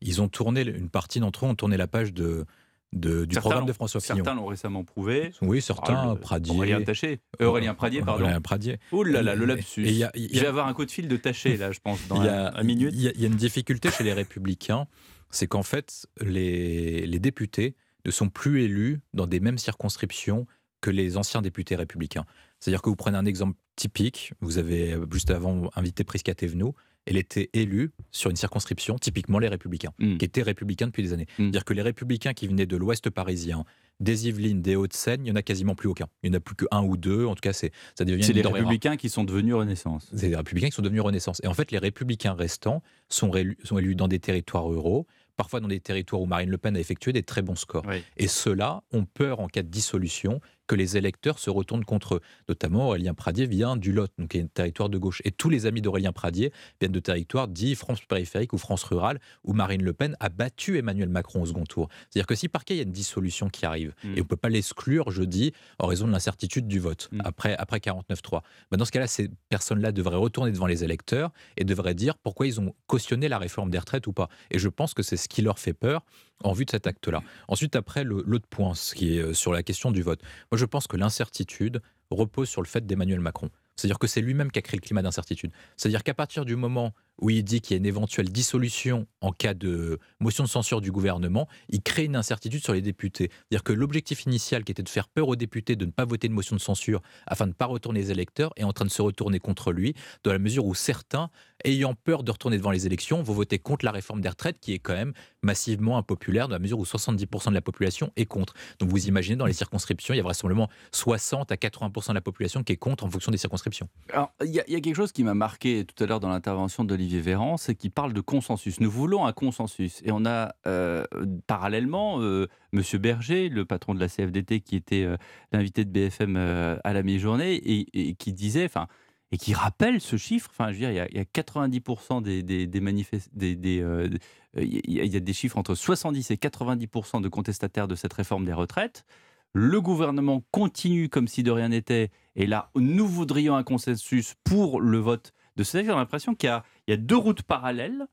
Ils 0.00 0.22
ont 0.22 0.28
tourné, 0.28 0.62
une 0.62 0.88
partie 0.88 1.20
d'entre 1.20 1.44
eux 1.44 1.48
ont 1.48 1.54
tourné 1.54 1.76
la 1.76 1.86
page 1.86 2.12
de, 2.12 2.46
du 2.92 3.26
programme 3.36 3.66
de 3.66 3.72
François 3.72 4.00
Fillon. 4.00 4.16
Certains 4.16 4.34
l'ont 4.34 4.46
récemment 4.46 4.84
prouvé. 4.84 5.32
Oui, 5.42 5.60
certains, 5.60 6.12
ah, 6.12 6.16
Pradier. 6.16 6.54
Aurélien 6.54 6.82
Taché. 6.82 7.20
Euh, 7.40 7.46
Aurélien 7.46 7.74
Pradier, 7.74 8.00
pardon. 8.02 8.22
Aurélien 8.22 8.40
Pradier. 8.40 8.78
Ouh 8.92 9.02
là 9.02 9.22
là, 9.22 9.34
le 9.34 9.44
lapsus. 9.44 9.84
Il 9.86 10.00
va 10.04 10.10
y 10.14 10.46
avoir 10.46 10.68
un 10.68 10.74
coup 10.74 10.84
de 10.84 10.90
fil 10.90 11.08
de 11.08 11.16
Taché, 11.16 11.56
là, 11.56 11.72
je 11.72 11.80
pense, 11.80 12.06
dans 12.08 12.20
un, 12.20 12.62
minute. 12.62 12.92
Il 12.94 13.00
y, 13.00 13.24
a 13.24 13.26
une 13.26 13.36
difficulté 13.36 13.90
chez 13.90 14.04
les 14.04 14.12
Républicains, 14.12 14.86
c'est 15.30 15.46
qu'en 15.46 15.62
fait, 15.62 16.06
les, 16.20 17.06
les 17.06 17.18
députés 17.18 17.74
ne 18.06 18.10
sont 18.10 18.28
plus 18.28 18.62
élus 18.62 19.00
dans 19.14 19.26
des 19.26 19.40
mêmes 19.40 19.58
circonscriptions 19.58 20.46
que 20.80 20.90
les 20.90 21.16
anciens 21.16 21.40
députés 21.40 21.76
républicains. 21.76 22.26
C'est-à-dire 22.64 22.80
que 22.80 22.88
vous 22.88 22.96
prenez 22.96 23.18
un 23.18 23.26
exemple 23.26 23.58
typique, 23.76 24.32
vous 24.40 24.56
avez 24.56 24.96
juste 25.12 25.30
avant 25.30 25.68
invité 25.76 26.02
Prisca 26.02 26.34
Thévenot, 26.34 26.74
elle 27.04 27.18
était 27.18 27.50
élue 27.52 27.90
sur 28.10 28.30
une 28.30 28.36
circonscription, 28.36 28.98
typiquement 28.98 29.38
les 29.38 29.48
Républicains, 29.48 29.92
hmm. 29.98 30.16
qui 30.16 30.24
étaient 30.24 30.40
républicains 30.40 30.86
depuis 30.86 31.02
des 31.02 31.12
années. 31.12 31.26
Hmm. 31.38 31.42
C'est-à-dire 31.42 31.66
que 31.66 31.74
les 31.74 31.82
Républicains 31.82 32.32
qui 32.32 32.48
venaient 32.48 32.64
de 32.64 32.78
l'Ouest 32.78 33.10
parisien, 33.10 33.66
des 34.00 34.28
Yvelines, 34.28 34.62
des 34.62 34.76
Hauts-de-Seine, 34.76 35.20
il 35.20 35.24
n'y 35.24 35.30
en 35.30 35.36
a 35.36 35.42
quasiment 35.42 35.74
plus 35.74 35.90
aucun. 35.90 36.06
Il 36.22 36.30
n'y 36.30 36.36
en 36.36 36.38
a 36.38 36.40
plus 36.40 36.56
qu'un 36.56 36.82
ou 36.82 36.96
deux. 36.96 37.26
En 37.26 37.34
tout 37.34 37.42
cas, 37.42 37.52
c'est 37.52 37.70
ça 37.98 38.06
devient. 38.06 38.24
C'est 38.24 38.32
les 38.32 38.40
Républicains 38.40 38.96
qui 38.96 39.10
sont 39.10 39.24
devenus 39.24 39.56
Renaissance. 39.56 40.10
C'est 40.16 40.30
les 40.30 40.36
Républicains 40.36 40.68
qui 40.68 40.74
sont 40.74 40.80
devenus 40.80 41.02
Renaissance. 41.02 41.42
Et 41.44 41.48
en 41.48 41.54
fait, 41.54 41.70
les 41.70 41.78
Républicains 41.78 42.32
restants 42.32 42.82
sont, 43.10 43.30
sont 43.62 43.78
élus 43.78 43.94
dans 43.94 44.08
des 44.08 44.20
territoires 44.20 44.64
ruraux 44.64 45.06
parfois 45.36 45.60
dans 45.60 45.68
des 45.68 45.80
territoires 45.80 46.22
où 46.22 46.26
Marine 46.26 46.50
Le 46.50 46.58
Pen 46.58 46.76
a 46.76 46.80
effectué 46.80 47.12
des 47.12 47.22
très 47.22 47.42
bons 47.42 47.56
scores. 47.56 47.84
Et 48.16 48.28
ceux-là 48.28 48.82
ont 48.92 49.04
peur 49.04 49.40
en 49.40 49.48
cas 49.48 49.62
de 49.62 49.68
dissolution 49.68 50.40
que 50.66 50.74
les 50.74 50.96
électeurs 50.96 51.38
se 51.38 51.50
retournent 51.50 51.84
contre 51.84 52.16
eux. 52.16 52.20
Notamment, 52.48 52.88
Aurélien 52.88 53.14
Pradier 53.14 53.46
vient 53.46 53.76
du 53.76 53.92
Lot, 53.92 54.10
donc 54.18 54.28
qui 54.28 54.38
est 54.38 54.42
un 54.42 54.46
territoire 54.46 54.88
de 54.88 54.98
gauche. 54.98 55.20
Et 55.24 55.30
tous 55.30 55.50
les 55.50 55.66
amis 55.66 55.82
d'Aurélien 55.82 56.12
Pradier 56.12 56.52
viennent 56.80 56.92
de 56.92 57.00
territoires 57.00 57.48
dits 57.48 57.74
France 57.74 58.00
périphérique 58.02 58.52
ou 58.52 58.58
France 58.58 58.82
rurale, 58.84 59.20
où 59.44 59.52
Marine 59.52 59.82
Le 59.82 59.92
Pen 59.92 60.16
a 60.20 60.28
battu 60.28 60.78
Emmanuel 60.78 61.08
Macron 61.08 61.42
au 61.42 61.46
second 61.46 61.64
tour. 61.64 61.88
C'est-à-dire 62.10 62.26
que 62.26 62.34
si 62.34 62.48
par 62.48 62.64
cas 62.64 62.74
il 62.74 62.78
y 62.78 62.80
a 62.80 62.84
une 62.84 62.92
dissolution 62.92 63.48
qui 63.48 63.66
arrive, 63.66 63.94
mm. 64.02 64.08
et 64.08 64.14
on 64.16 64.18
ne 64.18 64.22
peut 64.22 64.36
pas 64.36 64.48
l'exclure, 64.48 65.10
je 65.10 65.22
dis, 65.22 65.52
en 65.78 65.86
raison 65.86 66.06
de 66.06 66.12
l'incertitude 66.12 66.66
du 66.66 66.78
vote, 66.78 67.08
mm. 67.12 67.20
après, 67.24 67.56
après 67.56 67.78
49-3, 67.78 68.42
ben 68.70 68.76
dans 68.76 68.84
ce 68.84 68.92
cas-là, 68.92 69.06
ces 69.06 69.30
personnes-là 69.48 69.92
devraient 69.92 70.16
retourner 70.16 70.52
devant 70.52 70.66
les 70.66 70.84
électeurs 70.84 71.30
et 71.56 71.64
devraient 71.64 71.94
dire 71.94 72.16
pourquoi 72.18 72.46
ils 72.46 72.60
ont 72.60 72.74
cautionné 72.86 73.28
la 73.28 73.38
réforme 73.38 73.70
des 73.70 73.78
retraites 73.78 74.06
ou 74.06 74.12
pas. 74.12 74.28
Et 74.50 74.58
je 74.58 74.68
pense 74.68 74.94
que 74.94 75.02
c'est 75.02 75.16
ce 75.16 75.28
qui 75.28 75.42
leur 75.42 75.58
fait 75.58 75.74
peur 75.74 76.02
en 76.42 76.52
vue 76.52 76.64
de 76.64 76.70
cet 76.70 76.86
acte-là. 76.86 77.22
Ensuite, 77.48 77.76
après, 77.76 78.04
l'autre 78.04 78.46
point, 78.48 78.74
ce 78.74 78.94
qui 78.94 79.16
est 79.16 79.20
euh, 79.20 79.34
sur 79.34 79.52
la 79.52 79.62
question 79.62 79.90
du 79.90 80.02
vote. 80.02 80.20
Moi, 80.54 80.58
je 80.60 80.66
pense 80.66 80.86
que 80.86 80.96
l'incertitude 80.96 81.82
repose 82.12 82.48
sur 82.48 82.62
le 82.62 82.68
fait 82.68 82.86
d'Emmanuel 82.86 83.18
Macron. 83.18 83.50
C'est-à-dire 83.74 83.98
que 83.98 84.06
c'est 84.06 84.20
lui-même 84.20 84.52
qui 84.52 84.60
a 84.60 84.62
créé 84.62 84.78
le 84.78 84.86
climat 84.86 85.02
d'incertitude. 85.02 85.50
C'est-à-dire 85.76 86.04
qu'à 86.04 86.14
partir 86.14 86.44
du 86.44 86.54
moment 86.54 86.94
où 87.20 87.30
il 87.30 87.44
dit 87.44 87.60
qu'il 87.60 87.74
y 87.74 87.76
a 87.76 87.78
une 87.78 87.86
éventuelle 87.86 88.30
dissolution 88.30 89.06
en 89.20 89.32
cas 89.32 89.54
de 89.54 89.98
motion 90.20 90.44
de 90.44 90.48
censure 90.48 90.80
du 90.80 90.92
gouvernement, 90.92 91.48
il 91.68 91.82
crée 91.82 92.04
une 92.04 92.16
incertitude 92.16 92.62
sur 92.62 92.72
les 92.72 92.82
députés. 92.82 93.30
C'est-à-dire 93.30 93.62
que 93.62 93.72
l'objectif 93.72 94.24
initial 94.24 94.64
qui 94.64 94.72
était 94.72 94.82
de 94.82 94.88
faire 94.88 95.08
peur 95.08 95.28
aux 95.28 95.36
députés 95.36 95.76
de 95.76 95.86
ne 95.86 95.90
pas 95.90 96.04
voter 96.04 96.26
une 96.26 96.32
motion 96.32 96.56
de 96.56 96.60
censure 96.60 97.00
afin 97.26 97.44
de 97.44 97.50
ne 97.50 97.54
pas 97.54 97.66
retourner 97.66 98.00
les 98.00 98.10
électeurs 98.10 98.52
est 98.56 98.64
en 98.64 98.72
train 98.72 98.84
de 98.84 98.90
se 98.90 99.02
retourner 99.02 99.38
contre 99.38 99.72
lui, 99.72 99.94
dans 100.24 100.32
la 100.32 100.38
mesure 100.38 100.66
où 100.66 100.74
certains, 100.74 101.30
ayant 101.64 101.94
peur 101.94 102.22
de 102.22 102.30
retourner 102.30 102.58
devant 102.58 102.70
les 102.70 102.86
élections, 102.86 103.22
vont 103.22 103.32
voter 103.32 103.58
contre 103.58 103.84
la 103.84 103.92
réforme 103.92 104.20
des 104.20 104.28
retraites 104.28 104.58
qui 104.60 104.72
est 104.72 104.78
quand 104.78 104.94
même 104.94 105.12
massivement 105.42 105.98
impopulaire, 105.98 106.48
dans 106.48 106.54
la 106.54 106.58
mesure 106.58 106.78
où 106.78 106.84
70% 106.84 107.50
de 107.50 107.54
la 107.54 107.60
population 107.60 108.10
est 108.16 108.26
contre. 108.26 108.54
Donc 108.78 108.90
vous 108.90 109.06
imaginez, 109.08 109.36
dans 109.36 109.46
les 109.46 109.52
circonscriptions, 109.52 110.14
il 110.14 110.18
y 110.18 110.20
a 110.20 110.22
vraisemblablement 110.22 110.68
60 110.92 111.52
à 111.52 111.56
80% 111.56 112.08
de 112.08 112.14
la 112.14 112.20
population 112.20 112.62
qui 112.62 112.72
est 112.72 112.76
contre 112.76 113.04
en 113.04 113.10
fonction 113.10 113.30
des 113.30 113.38
circonscriptions. 113.38 113.88
Alors, 114.12 114.32
il 114.42 114.50
y, 114.50 114.60
a 114.60 114.64
quelque 114.64 114.94
chose 114.94 115.12
qui 115.12 115.22
m'a 115.22 115.34
marqué 115.34 115.84
tout 115.84 116.02
à 116.02 116.06
l'heure 116.06 116.20
dans 116.20 116.28
l'intervention 116.28 116.84
de 116.84 116.94
Olivier 117.04 117.20
Véran, 117.20 117.58
c'est 117.58 117.74
qu'il 117.74 117.90
parle 117.90 118.14
de 118.14 118.22
consensus. 118.22 118.80
Nous 118.80 118.90
voulons 118.90 119.26
un 119.26 119.34
consensus. 119.34 120.00
Et 120.06 120.10
on 120.10 120.24
a 120.24 120.54
euh, 120.66 121.04
parallèlement 121.46 122.22
euh, 122.22 122.48
Monsieur 122.72 122.96
Berger, 122.96 123.50
le 123.50 123.66
patron 123.66 123.94
de 123.94 124.00
la 124.00 124.08
CFDT, 124.08 124.60
qui 124.60 124.74
était 124.74 125.04
euh, 125.04 125.18
l'invité 125.52 125.84
de 125.84 125.90
BFM 125.90 126.36
à 126.82 126.92
la 126.94 127.02
mi-journée 127.02 127.56
et, 127.56 128.14
qui 128.14 128.32
disait, 128.32 128.64
enfin, 128.64 128.86
et 129.32 129.36
qui 129.36 129.52
rappelle 129.52 130.00
ce 130.00 130.16
chiffre. 130.16 130.48
Enfin, 130.50 130.68
je 130.68 130.72
veux 130.72 130.78
dire, 130.78 131.06
il 131.10 131.14
y 131.14 131.20
a, 131.20 131.24
90% 131.24 132.22
des, 132.22 132.42
des, 132.42 132.80
manifestants, 132.80 133.30
il 133.36 134.80
y 134.86 135.16
a 135.16 135.20
des 135.20 135.32
chiffres 135.34 135.58
entre 135.58 135.74
70 135.74 136.30
et 136.30 136.36
90% 136.36 137.20
de 137.20 137.28
contestataires 137.28 137.86
de 137.86 137.96
cette 137.96 138.14
réforme 138.14 138.46
des 138.46 138.54
retraites. 138.54 139.04
Le 139.52 139.82
gouvernement 139.82 140.42
continue 140.52 141.10
comme 141.10 141.28
si 141.28 141.42
de 141.42 141.50
rien 141.50 141.68
n'était. 141.68 142.10
Et 142.34 142.46
là, 142.46 142.70
nous 142.74 143.06
voudrions 143.06 143.54
un 143.56 143.62
consensus 143.62 144.36
pour 144.42 144.80
le 144.80 144.98
vote 144.98 145.34
de 145.56 145.64
ce 145.64 145.72
texte. 145.72 145.90
J'ai 145.90 145.96
l'impression 145.96 146.34
qu'il 146.34 146.50
y, 146.88 146.92
a 146.92 146.96
deux 146.96 147.16
routes 147.16 147.42
parallèles 147.42 148.06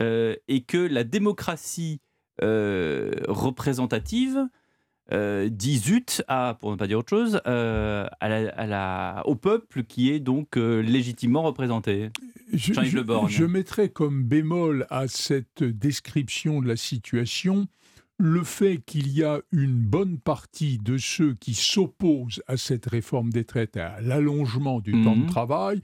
euh, 0.00 0.34
et 0.48 0.62
que 0.62 0.78
la 0.78 1.04
démocratie 1.04 2.00
euh, 2.42 3.12
représentative 3.28 4.48
euh, 5.12 5.48
dit 5.48 5.78
zut 5.78 6.22
à, 6.28 6.56
pour 6.58 6.70
ne 6.70 6.76
pas 6.76 6.86
dire 6.86 6.98
autre 6.98 7.10
chose, 7.10 7.40
à 7.44 8.66
la, 8.66 9.22
au 9.26 9.36
peuple 9.36 9.84
qui 9.84 10.10
est 10.10 10.20
donc 10.20 10.56
légitimement 10.56 11.42
représenté. 11.42 12.10
Je, 12.52 12.72
je, 12.72 12.98
je 13.28 13.44
mettrais 13.44 13.88
comme 13.88 14.24
bémol 14.24 14.86
à 14.90 15.08
cette 15.08 15.62
description 15.62 16.60
de 16.60 16.68
la 16.68 16.76
situation 16.76 17.66
le 18.18 18.44
fait 18.44 18.78
qu'il 18.78 19.08
y 19.08 19.24
a 19.24 19.40
une 19.50 19.76
bonne 19.76 20.18
partie 20.18 20.78
de 20.78 20.98
ceux 20.98 21.34
qui 21.34 21.54
s'opposent 21.54 22.42
à 22.46 22.56
cette 22.56 22.86
réforme 22.86 23.30
des 23.30 23.44
traites, 23.44 23.76
à 23.76 24.00
l'allongement 24.00 24.80
du 24.80 24.92
temps 25.02 25.16
de 25.16 25.22
mhm. 25.22 25.26
travail, 25.26 25.80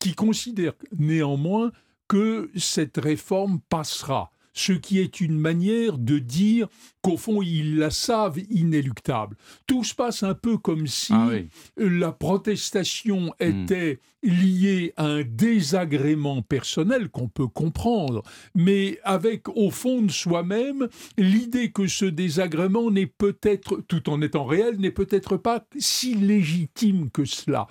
qui 0.00 0.14
considèrent 0.14 0.74
néanmoins 0.98 1.72
que 2.08 2.50
cette 2.56 2.96
réforme 2.96 3.60
passera 3.68 4.30
ce 4.54 4.72
qui 4.72 5.00
est 5.00 5.20
une 5.20 5.38
manière 5.38 5.98
de 5.98 6.18
dire 6.18 6.68
qu'au 7.04 7.18
fond, 7.18 7.42
ils 7.42 7.76
la 7.76 7.90
savent 7.90 8.40
inéluctable. 8.48 9.36
Tout 9.66 9.84
se 9.84 9.94
passe 9.94 10.22
un 10.22 10.32
peu 10.32 10.56
comme 10.56 10.86
si 10.86 11.12
ah 11.12 11.28
la 11.76 12.12
protestation 12.12 13.34
hmm. 13.40 13.44
était 13.44 14.00
liée 14.22 14.94
à 14.96 15.04
un 15.04 15.22
désagrément 15.22 16.40
personnel 16.40 17.10
qu'on 17.10 17.28
peut 17.28 17.46
comprendre, 17.46 18.22
mais 18.54 18.98
avec 19.04 19.50
au 19.50 19.70
fond 19.70 20.00
de 20.00 20.10
soi-même 20.10 20.88
l'idée 21.18 21.72
que 21.72 21.86
ce 21.86 22.06
désagrément 22.06 22.90
n'est 22.90 23.04
peut-être, 23.04 23.82
tout 23.86 24.08
en 24.08 24.22
étant 24.22 24.46
réel, 24.46 24.78
n'est 24.78 24.90
peut-être 24.90 25.36
pas 25.36 25.66
si 25.78 26.14
légitime 26.14 27.10
que 27.10 27.26
cela. 27.26 27.66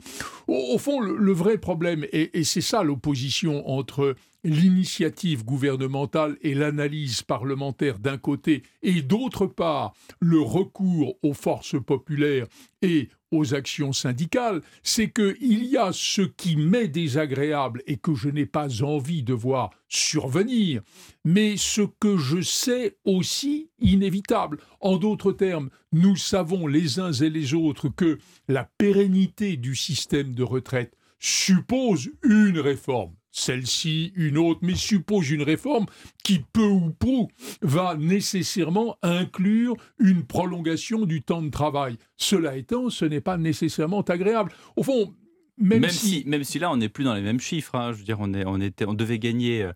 Au, 0.47 0.77
fond, 0.77 0.99
le, 0.99 1.33
vrai 1.33 1.57
problème, 1.57 2.05
et 2.11 2.43
c'est 2.43 2.61
ça 2.61 2.83
l'opposition 2.83 3.67
entre 3.67 4.15
l'initiative 4.43 5.45
gouvernementale 5.45 6.37
et 6.41 6.53
l'analyse 6.53 7.21
parlementaire 7.21 7.99
d'un 7.99 8.17
côté, 8.17 8.63
et 8.81 9.01
d'autre 9.01 9.22
part 9.29 9.93
le 10.19 10.39
recours 10.39 11.15
aux 11.23 11.33
forces 11.33 11.81
populaires 11.81 12.47
et 12.81 13.09
aux 13.31 13.53
actions 13.53 13.93
syndicales, 13.93 14.61
c'est 14.83 15.11
qu'il 15.11 15.65
y 15.65 15.77
a 15.77 15.91
ce 15.91 16.21
qui 16.21 16.55
m'est 16.55 16.87
désagréable 16.87 17.81
et 17.87 17.97
que 17.97 18.13
je 18.13 18.29
n'ai 18.29 18.45
pas 18.45 18.83
envie 18.83 19.23
de 19.23 19.33
voir 19.33 19.71
survenir, 19.87 20.81
mais 21.25 21.57
ce 21.57 21.81
que 21.99 22.17
je 22.17 22.41
sais 22.41 22.97
aussi 23.05 23.69
inévitable. 23.79 24.59
En 24.79 24.97
d'autres 24.97 25.31
termes, 25.31 25.69
nous 25.91 26.15
savons 26.15 26.67
les 26.67 26.99
uns 26.99 27.11
et 27.11 27.29
les 27.29 27.53
autres 27.53 27.89
que 27.89 28.19
la 28.47 28.69
pérennité 28.77 29.57
du 29.57 29.75
système 29.75 30.33
de 30.35 30.43
retraite 30.43 30.95
suppose 31.19 32.11
une 32.23 32.59
réforme 32.59 33.15
celle-ci, 33.33 34.13
une 34.15 34.37
autre, 34.37 34.59
mais 34.61 34.75
suppose 34.75 35.31
une 35.31 35.41
réforme 35.41 35.87
qui, 36.23 36.45
peu 36.53 36.67
ou 36.67 36.91
prou, 36.91 37.29
va 37.61 37.95
nécessairement 37.95 38.97
inclure 39.01 39.75
une 39.99 40.23
prolongation 40.23 41.05
du 41.05 41.23
temps 41.23 41.41
de 41.41 41.49
travail. 41.49 41.97
Cela 42.15 42.55
étant, 42.55 42.89
ce 42.91 43.05
n'est 43.05 43.21
pas 43.21 43.37
nécessairement 43.37 44.01
agréable. 44.01 44.51
Au 44.75 44.83
fond, 44.83 45.15
même, 45.57 45.89
si... 45.89 46.23
Même 46.27 46.43
si 46.43 46.59
là, 46.59 46.71
on 46.71 46.77
n'est 46.77 46.89
plus 46.89 47.03
dans 47.03 47.15
les 47.15 47.21
mêmes 47.21 47.39
chiffres. 47.39 47.75
Hein. 47.75 47.91
Je 47.91 47.97
veux 47.97 48.03
dire, 48.03 48.19
on, 48.19 48.33
est, 48.33 48.45
on, 48.45 48.61
était, 48.61 48.85
on 48.85 48.93
devait 48.93 49.19
gagner... 49.19 49.63
Euh, 49.63 49.73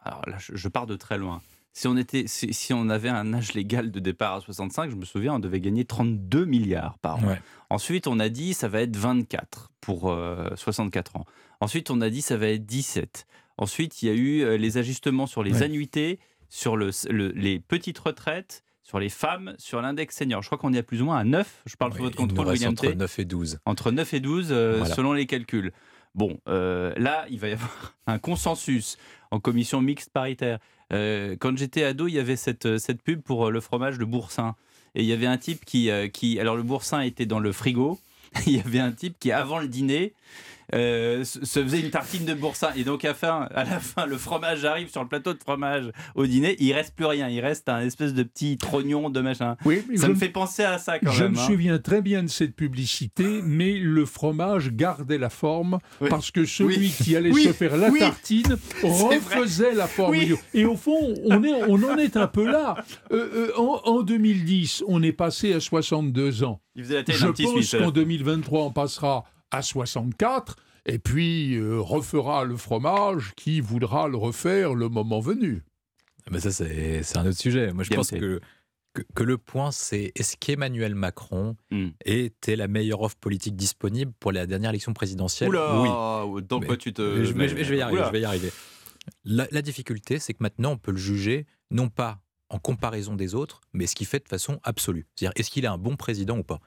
alors 0.00 0.22
là, 0.26 0.36
je, 0.38 0.68
pars 0.68 0.86
de 0.86 0.96
très 0.96 1.16
loin. 1.16 1.40
Si 1.72 1.86
on, 1.86 1.96
était, 1.96 2.24
si, 2.26 2.72
on 2.72 2.88
avait 2.88 3.08
un 3.08 3.32
âge 3.32 3.54
légal 3.54 3.92
de 3.92 4.00
départ 4.00 4.34
à 4.34 4.40
65, 4.40 4.90
je 4.90 4.96
me 4.96 5.04
souviens, 5.04 5.34
on 5.34 5.38
devait 5.38 5.60
gagner 5.60 5.84
32 5.84 6.44
milliards 6.44 6.98
par 6.98 7.24
an. 7.24 7.36
Ensuite, 7.70 8.08
on 8.08 8.18
a 8.18 8.28
dit 8.28 8.54
ça 8.54 8.68
va 8.68 8.80
être 8.82 8.96
24 8.96 9.70
pour 9.80 10.12
64 10.56 11.12
euh, 11.14 11.18
ans. 11.20 11.24
Ensuite, 11.60 11.90
on 11.90 12.00
a 12.00 12.10
dit 12.10 12.22
ça 12.22 12.36
va 12.36 12.48
être 12.48 12.66
17. 12.66 13.26
Ensuite, 13.56 14.02
il 14.02 14.08
y 14.08 14.10
a 14.10 14.14
eu 14.14 14.40
euh, 14.40 14.56
les 14.56 14.78
ajustements 14.78 15.26
sur 15.26 15.42
les 15.42 15.62
annuités, 15.62 16.18
sur 16.48 16.76
le, 16.76 16.90
les 17.08 17.60
petites 17.60 17.98
retraites, 17.98 18.64
sur 18.82 18.98
les 18.98 19.10
femmes, 19.10 19.54
sur 19.58 19.80
l'index 19.80 20.16
senior. 20.16 20.42
Je 20.42 20.48
crois 20.48 20.58
qu'on 20.58 20.72
est 20.72 20.78
à 20.78 20.82
plus 20.82 21.02
ou 21.02 21.04
moins 21.04 21.18
à 21.18 21.24
9. 21.24 21.62
Je 21.66 21.76
parle 21.76 21.92
sous 21.92 22.02
votre 22.02 22.16
contrôle, 22.16 22.48
William 22.48 22.72
Entre 22.72 22.90
9 22.90 23.18
et 23.20 23.24
12. 23.24 23.58
Entre 23.64 23.92
9 23.92 24.14
et 24.14 24.20
12, 24.20 24.48
euh, 24.50 24.84
selon 24.86 25.12
les 25.12 25.26
calculs. 25.26 25.72
Bon, 26.14 26.40
euh, 26.48 26.92
là, 26.96 27.24
il 27.30 27.38
va 27.38 27.48
y 27.48 27.52
avoir 27.52 27.94
un 28.06 28.18
consensus 28.18 28.96
en 29.30 29.40
commission 29.40 29.80
mixte 29.80 30.10
paritaire. 30.10 30.58
quand 30.90 31.56
j'étais 31.56 31.84
ado, 31.84 32.08
il 32.08 32.14
y 32.14 32.18
avait 32.18 32.36
cette, 32.36 32.78
cette 32.78 33.02
pub 33.02 33.20
pour 33.20 33.50
le 33.50 33.60
fromage 33.60 33.98
de 33.98 34.04
Boursin. 34.04 34.56
Et 34.94 35.02
il 35.02 35.06
y 35.06 35.12
avait 35.12 35.26
un 35.26 35.38
type 35.38 35.64
qui, 35.64 35.88
qui. 36.12 36.40
Alors, 36.40 36.56
le 36.56 36.64
Boursin 36.64 37.00
était 37.02 37.26
dans 37.26 37.38
le 37.38 37.52
frigo. 37.52 37.98
il 38.46 38.56
y 38.56 38.60
avait 38.60 38.80
un 38.80 38.92
type 38.92 39.16
qui, 39.18 39.32
avant 39.32 39.58
le 39.58 39.68
dîner, 39.68 40.14
euh, 40.74 41.24
se 41.24 41.62
faisait 41.62 41.80
une 41.80 41.90
tartine 41.90 42.24
de 42.24 42.34
boursin. 42.34 42.70
Et 42.76 42.84
donc, 42.84 43.04
à, 43.04 43.14
fin, 43.14 43.48
à 43.54 43.64
la 43.64 43.80
fin, 43.80 44.06
le 44.06 44.16
fromage 44.16 44.64
arrive 44.64 44.90
sur 44.90 45.02
le 45.02 45.08
plateau 45.08 45.32
de 45.32 45.38
fromage 45.38 45.90
au 46.14 46.26
dîner. 46.26 46.56
Il 46.58 46.72
reste 46.72 46.94
plus 46.94 47.06
rien. 47.06 47.28
Il 47.28 47.40
reste 47.40 47.68
un 47.68 47.80
espèce 47.80 48.14
de 48.14 48.22
petit 48.22 48.58
trognon 48.58 49.10
de 49.10 49.20
machin. 49.20 49.56
Oui, 49.64 49.84
ça 49.96 50.08
me 50.08 50.14
fait 50.14 50.28
penser 50.28 50.62
à 50.62 50.78
ça 50.78 50.98
quand 50.98 51.10
je 51.10 51.24
même. 51.24 51.34
Je 51.34 51.38
me 51.38 51.42
hein. 51.42 51.46
souviens 51.46 51.78
très 51.78 52.02
bien 52.02 52.22
de 52.22 52.28
cette 52.28 52.54
publicité, 52.54 53.40
mais 53.42 53.78
le 53.78 54.04
fromage 54.04 54.72
gardait 54.72 55.18
la 55.18 55.30
forme 55.30 55.78
parce 56.08 56.30
que 56.30 56.44
celui 56.44 56.90
qui 56.90 57.16
allait 57.16 57.32
se 57.32 57.52
faire 57.52 57.76
la 57.76 57.90
tartine 57.90 58.56
refaisait 58.82 59.74
la 59.74 59.86
forme. 59.86 60.16
Et 60.54 60.64
au 60.64 60.76
fond, 60.76 61.14
on, 61.24 61.42
est, 61.42 61.64
on 61.68 61.82
en 61.82 61.98
est 61.98 62.16
un 62.16 62.26
peu 62.26 62.50
là. 62.50 62.76
Euh, 63.12 63.50
euh, 63.50 63.58
en, 63.58 63.80
en 63.84 64.02
2010, 64.02 64.84
on 64.86 65.02
est 65.02 65.12
passé 65.12 65.52
à 65.52 65.60
62 65.60 66.44
ans. 66.44 66.60
Je 66.76 67.26
pense 67.26 67.70
qu'en 67.70 67.90
2023, 67.90 68.62
on 68.64 68.70
passera 68.70 69.24
à 69.50 69.62
64 69.62 70.56
et 70.86 70.98
puis 70.98 71.56
euh, 71.56 71.80
refera 71.80 72.44
le 72.44 72.56
fromage 72.56 73.32
qui 73.36 73.60
voudra 73.60 74.08
le 74.08 74.16
refaire 74.16 74.74
le 74.74 74.88
moment 74.88 75.20
venu. 75.20 75.62
Mais 76.30 76.40
ça, 76.40 76.50
c'est 76.50 77.16
un 77.16 77.26
autre 77.26 77.38
sujet. 77.38 77.72
Moi, 77.72 77.84
je 77.84 77.90
pense 77.90 78.10
que, 78.10 78.40
que, 79.14 79.22
le 79.22 79.38
point, 79.38 79.72
c'est 79.72 80.12
est-ce 80.14 80.36
qu'Emmanuel 80.36 80.94
Macron 80.94 81.56
hmm. 81.70 81.88
était 82.04 82.56
la 82.56 82.68
meilleure 82.68 83.00
offre 83.02 83.16
politique 83.16 83.56
disponible 83.56 84.12
pour 84.20 84.32
la 84.32 84.46
dernière 84.46 84.70
élection 84.70 84.92
présidentielle 84.92 85.50
Oula, 85.50 86.26
Oui. 86.26 86.42
Dans 86.42 86.60
quoi 86.60 86.76
tu 86.76 86.92
te. 86.92 87.24
Je, 87.24 87.32
vais 87.32 87.46
y 87.76 87.80
arriver. 87.80 88.02
Je 88.04 88.12
vais 88.12 88.20
y 88.20 88.24
arriver. 88.24 88.50
La, 89.24 89.48
la 89.50 89.62
difficulté, 89.62 90.18
c'est 90.18 90.34
que 90.34 90.42
maintenant, 90.42 90.72
on 90.72 90.78
peut 90.78 90.92
le 90.92 90.98
juger 90.98 91.46
non 91.70 91.88
pas 91.88 92.20
en 92.48 92.58
comparaison 92.58 93.14
des 93.14 93.34
autres, 93.34 93.60
mais 93.72 93.86
ce 93.86 93.94
qu'il 93.94 94.06
fait 94.06 94.22
de 94.22 94.28
façon 94.28 94.60
absolue. 94.62 95.06
C'est-à-dire, 95.14 95.32
est-ce 95.36 95.50
qu'il 95.50 95.64
est 95.64 95.68
un 95.68 95.78
bon 95.78 95.96
président 95.96 96.38
ou 96.38 96.42
pas? 96.42 96.60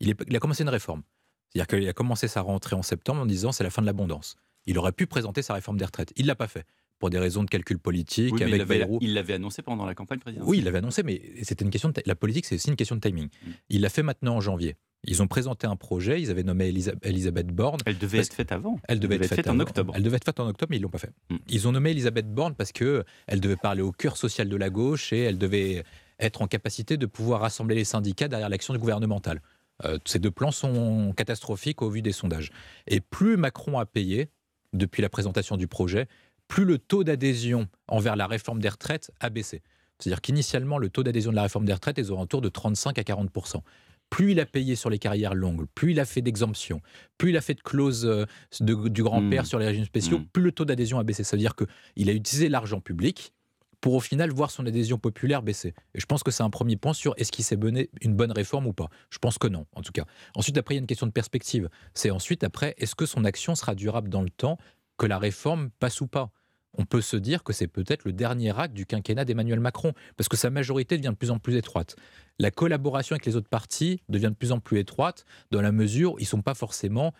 Il, 0.00 0.14
il 0.28 0.36
a 0.36 0.40
commencé 0.40 0.62
une 0.62 0.68
réforme. 0.68 1.02
C'est-à-dire 1.52 1.66
qu'il 1.66 1.88
a 1.88 1.92
commencé 1.92 2.28
sa 2.28 2.40
rentrée 2.40 2.76
en 2.76 2.82
septembre 2.82 3.20
en 3.20 3.26
disant 3.26 3.52
c'est 3.52 3.64
la 3.64 3.70
fin 3.70 3.82
de 3.82 3.86
l'abondance. 3.86 4.36
Il 4.66 4.78
aurait 4.78 4.92
pu 4.92 5.06
présenter 5.06 5.42
sa 5.42 5.54
réforme 5.54 5.78
des 5.78 5.84
retraites. 5.84 6.12
Il 6.16 6.26
l'a 6.26 6.36
pas 6.36 6.48
fait 6.48 6.64
pour 7.00 7.10
des 7.10 7.18
raisons 7.18 7.42
de 7.42 7.48
calcul 7.48 7.78
politique. 7.78 8.34
il 8.38 9.14
l'avait 9.14 9.34
annoncé 9.34 9.62
pendant 9.62 9.86
la 9.86 9.94
campagne 9.94 10.18
présidentielle. 10.18 10.48
Oui, 10.48 10.58
il 10.58 10.64
l'avait 10.64 10.78
annoncé, 10.78 11.02
mais 11.02 11.20
c'était 11.42 11.64
une 11.64 11.70
question 11.70 11.88
de 11.88 12.02
la 12.04 12.14
politique, 12.14 12.44
c'est 12.44 12.56
aussi 12.56 12.68
une 12.68 12.76
question 12.76 12.94
de 12.94 13.00
timing. 13.00 13.26
Mm. 13.26 13.50
Il 13.70 13.80
l'a 13.80 13.88
fait 13.88 14.02
maintenant 14.02 14.36
en 14.36 14.40
janvier. 14.40 14.76
Ils 15.04 15.22
ont 15.22 15.26
présenté 15.26 15.66
un 15.66 15.76
projet, 15.76 16.20
ils 16.20 16.30
avaient 16.30 16.42
nommé 16.42 16.68
Elisabeth 17.02 17.46
Borne. 17.46 17.80
Elle 17.86 17.96
devait 17.96 18.18
être 18.18 18.34
faite 18.34 18.52
avant. 18.52 18.78
Elle 18.86 19.00
devait, 19.00 19.16
être 19.16 19.26
faite, 19.26 19.48
en 19.48 19.58
octobre. 19.58 19.94
Elle 19.96 20.02
devait 20.02 20.18
être 20.18 20.26
faite 20.26 20.40
en 20.40 20.46
octobre, 20.46 20.68
mais 20.68 20.76
ils 20.76 20.82
l'ont 20.82 20.90
pas 20.90 20.98
fait. 20.98 21.12
Mm. 21.30 21.36
Ils 21.48 21.66
ont 21.66 21.72
nommé 21.72 21.90
Elisabeth 21.92 22.30
Borne 22.30 22.54
parce 22.54 22.70
que 22.70 23.02
elle 23.26 23.40
devait 23.40 23.56
parler 23.56 23.80
au 23.80 23.92
cœur 23.92 24.18
social 24.18 24.50
de 24.50 24.56
la 24.56 24.68
gauche 24.68 25.14
et 25.14 25.20
elle 25.20 25.38
devait 25.38 25.84
être 26.18 26.42
en 26.42 26.46
capacité 26.46 26.98
de 26.98 27.06
pouvoir 27.06 27.40
rassembler 27.40 27.74
les 27.74 27.84
syndicats 27.84 28.28
derrière 28.28 28.50
l'action 28.50 28.76
gouvernementale. 28.76 29.40
Euh, 29.84 29.98
ces 30.04 30.18
deux 30.18 30.30
plans 30.30 30.50
sont 30.50 31.12
catastrophiques 31.16 31.82
au 31.82 31.90
vu 31.90 32.02
des 32.02 32.12
sondages. 32.12 32.50
Et 32.86 33.00
plus 33.00 33.36
Macron 33.36 33.78
a 33.78 33.86
payé 33.86 34.30
depuis 34.72 35.02
la 35.02 35.08
présentation 35.08 35.56
du 35.56 35.66
projet, 35.66 36.06
plus 36.48 36.64
le 36.64 36.78
taux 36.78 37.04
d'adhésion 37.04 37.68
envers 37.88 38.16
la 38.16 38.26
réforme 38.26 38.60
des 38.60 38.68
retraites 38.68 39.10
a 39.20 39.30
baissé. 39.30 39.62
C'est-à-dire 39.98 40.20
qu'initialement, 40.20 40.78
le 40.78 40.88
taux 40.88 41.02
d'adhésion 41.02 41.30
de 41.30 41.36
la 41.36 41.42
réforme 41.42 41.64
des 41.64 41.72
retraites 41.72 41.98
est 41.98 42.10
aux 42.10 42.14
alentours 42.14 42.40
de 42.40 42.48
35 42.48 42.98
à 42.98 43.02
40% 43.02 43.62
plus 44.10 44.32
il 44.32 44.40
a 44.40 44.46
payé 44.46 44.74
sur 44.74 44.90
les 44.90 44.98
carrières 44.98 45.34
longues, 45.34 45.66
plus 45.74 45.92
il 45.92 46.00
a 46.00 46.04
fait 46.04 46.20
d'exemptions, 46.20 46.82
plus 47.16 47.30
il 47.30 47.36
a 47.36 47.40
fait 47.40 47.54
de 47.54 47.60
clauses 47.60 48.04
euh, 48.04 48.26
du 48.60 49.02
grand-père 49.04 49.44
mmh. 49.44 49.46
sur 49.46 49.58
les 49.58 49.66
régimes 49.66 49.84
spéciaux, 49.84 50.18
mmh. 50.18 50.26
plus 50.32 50.42
le 50.42 50.52
taux 50.52 50.64
d'adhésion 50.64 50.98
a 50.98 51.04
baissé. 51.04 51.22
Ça 51.22 51.36
veut 51.36 51.40
dire 51.40 51.54
qu'il 51.54 52.10
a 52.10 52.12
utilisé 52.12 52.48
l'argent 52.48 52.80
public 52.80 53.32
pour 53.80 53.94
au 53.94 54.00
final 54.00 54.30
voir 54.30 54.50
son 54.50 54.66
adhésion 54.66 54.98
populaire 54.98 55.42
baisser. 55.42 55.74
Et 55.94 56.00
je 56.00 56.06
pense 56.06 56.22
que 56.22 56.30
c'est 56.30 56.42
un 56.42 56.50
premier 56.50 56.76
point 56.76 56.92
sur 56.92 57.14
est-ce 57.16 57.32
qu'il 57.32 57.44
s'est 57.44 57.56
mené 57.56 57.90
une 58.00 58.14
bonne 58.14 58.32
réforme 58.32 58.66
ou 58.66 58.72
pas. 58.72 58.88
Je 59.10 59.18
pense 59.18 59.38
que 59.38 59.48
non, 59.48 59.66
en 59.74 59.82
tout 59.82 59.92
cas. 59.92 60.04
Ensuite, 60.34 60.58
après, 60.58 60.74
il 60.74 60.78
y 60.78 60.80
a 60.80 60.82
une 60.82 60.86
question 60.86 61.06
de 61.06 61.12
perspective. 61.12 61.68
C'est 61.94 62.10
ensuite, 62.10 62.44
après, 62.44 62.74
est-ce 62.78 62.94
que 62.94 63.06
son 63.06 63.24
action 63.24 63.54
sera 63.54 63.74
durable 63.74 64.08
dans 64.08 64.22
le 64.22 64.30
temps, 64.30 64.58
que 64.98 65.06
la 65.06 65.18
réforme 65.18 65.70
passe 65.78 66.00
ou 66.00 66.06
pas? 66.06 66.30
On 66.74 66.84
peut 66.84 67.00
se 67.00 67.16
dire 67.16 67.42
que 67.42 67.52
c'est 67.52 67.66
peut-être 67.66 68.04
le 68.04 68.12
dernier 68.12 68.56
acte 68.56 68.74
du 68.74 68.86
quinquennat 68.86 69.24
d'Emmanuel 69.24 69.58
Macron, 69.58 69.92
parce 70.16 70.28
que 70.28 70.36
sa 70.36 70.50
majorité 70.50 70.96
devient 70.96 71.10
de 71.10 71.16
plus 71.16 71.30
en 71.32 71.38
plus 71.38 71.56
étroite. 71.56 71.96
La 72.38 72.50
collaboration 72.50 73.14
avec 73.14 73.26
les 73.26 73.34
autres 73.34 73.48
partis 73.48 74.02
devient 74.08 74.30
de 74.30 74.36
plus 74.36 74.52
en 74.52 74.60
plus 74.60 74.78
étroite, 74.78 75.24
dans 75.50 75.62
la 75.62 75.72
mesure 75.72 76.14
où 76.14 76.18
ils 76.18 76.24
ne 76.24 76.28
sont 76.28 76.42
pas 76.42 76.54
forcément 76.54 77.12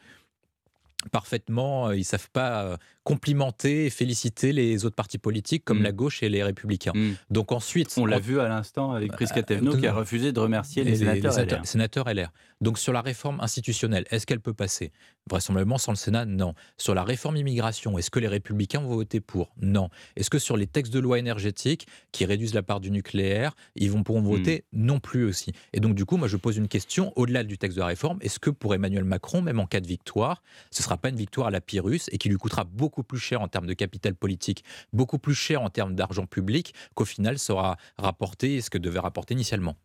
parfaitement, 1.12 1.88
euh, 1.88 1.96
ils 1.96 2.04
savent 2.04 2.30
pas 2.30 2.64
euh, 2.64 2.76
complimenter 3.04 3.86
et 3.86 3.90
féliciter 3.90 4.52
les 4.52 4.84
autres 4.84 4.96
partis 4.96 5.18
politiques 5.18 5.64
comme 5.64 5.80
mm. 5.80 5.84
la 5.84 5.92
gauche 5.92 6.22
et 6.22 6.28
les 6.28 6.42
républicains. 6.42 6.92
Mm. 6.94 7.12
Donc 7.30 7.52
ensuite, 7.52 7.94
on 7.96 8.06
l'a 8.06 8.18
vu 8.18 8.40
à 8.40 8.48
l'instant 8.48 8.92
avec 8.92 9.12
Prisca 9.12 9.42
Thévenot 9.42 9.76
qui 9.78 9.86
a 9.86 9.94
refusé 9.94 10.32
de 10.32 10.40
remercier 10.40 10.84
les, 10.84 10.96
sénateurs, 10.96 11.38
LR. 11.38 11.66
sénateurs 11.66 12.12
LR. 12.12 12.30
Donc 12.60 12.78
sur 12.78 12.92
la 12.92 13.00
réforme 13.00 13.40
institutionnelle, 13.40 14.04
est-ce 14.10 14.26
qu'elle 14.26 14.40
peut 14.40 14.52
passer? 14.52 14.92
Vraisemblablement 15.30 15.78
sans 15.78 15.92
le 15.92 15.96
Sénat, 15.96 16.26
non. 16.26 16.54
Sur 16.76 16.94
la 16.94 17.04
réforme 17.04 17.36
immigration, 17.36 17.96
est-ce 17.98 18.10
que 18.10 18.18
les 18.18 18.28
républicains 18.28 18.80
vont 18.80 18.94
voter 18.94 19.20
pour? 19.20 19.52
Non. 19.60 19.88
Est-ce 20.16 20.28
que 20.28 20.38
sur 20.38 20.56
les 20.56 20.66
textes 20.66 20.92
de 20.92 20.98
loi 20.98 21.18
énergétique 21.18 21.86
qui 22.12 22.26
réduisent 22.26 22.54
la 22.54 22.62
part 22.62 22.80
du 22.80 22.90
nucléaire, 22.90 23.54
ils 23.76 23.90
vont 23.90 24.02
pourront 24.02 24.22
voter? 24.22 24.64
Mm. 24.72 24.86
Non 24.86 25.00
plus 25.00 25.24
aussi. 25.24 25.52
Et 25.72 25.80
donc 25.80 25.94
du 25.94 26.04
coup, 26.04 26.18
moi 26.18 26.28
je 26.28 26.36
pose 26.36 26.58
une 26.58 26.68
question 26.68 27.12
au-delà 27.16 27.44
du 27.44 27.56
texte 27.56 27.76
de 27.76 27.80
la 27.80 27.86
réforme. 27.86 28.18
Est-ce 28.20 28.38
que 28.38 28.50
pour 28.50 28.74
Emmanuel 28.74 29.04
Macron, 29.04 29.40
même 29.40 29.60
en 29.60 29.66
cas 29.66 29.80
de 29.80 29.86
victoire, 29.86 30.42
ce 30.70 30.82
sera 30.82 30.89
pas 30.96 31.08
une 31.08 31.16
victoire 31.16 31.48
à 31.48 31.50
la 31.50 31.60
Pyrrhus 31.60 32.00
et 32.10 32.18
qui 32.18 32.28
lui 32.28 32.36
coûtera 32.36 32.64
beaucoup 32.64 33.02
plus 33.02 33.18
cher 33.18 33.40
en 33.40 33.48
termes 33.48 33.66
de 33.66 33.74
capital 33.74 34.14
politique, 34.14 34.64
beaucoup 34.92 35.18
plus 35.18 35.34
cher 35.34 35.62
en 35.62 35.70
termes 35.70 35.94
d'argent 35.94 36.26
public 36.26 36.74
qu'au 36.94 37.04
final 37.04 37.38
sera 37.38 37.76
rapporté 37.98 38.60
ce 38.60 38.70
que 38.70 38.78
devait 38.78 39.00
rapporter 39.00 39.34
initialement. 39.34 39.76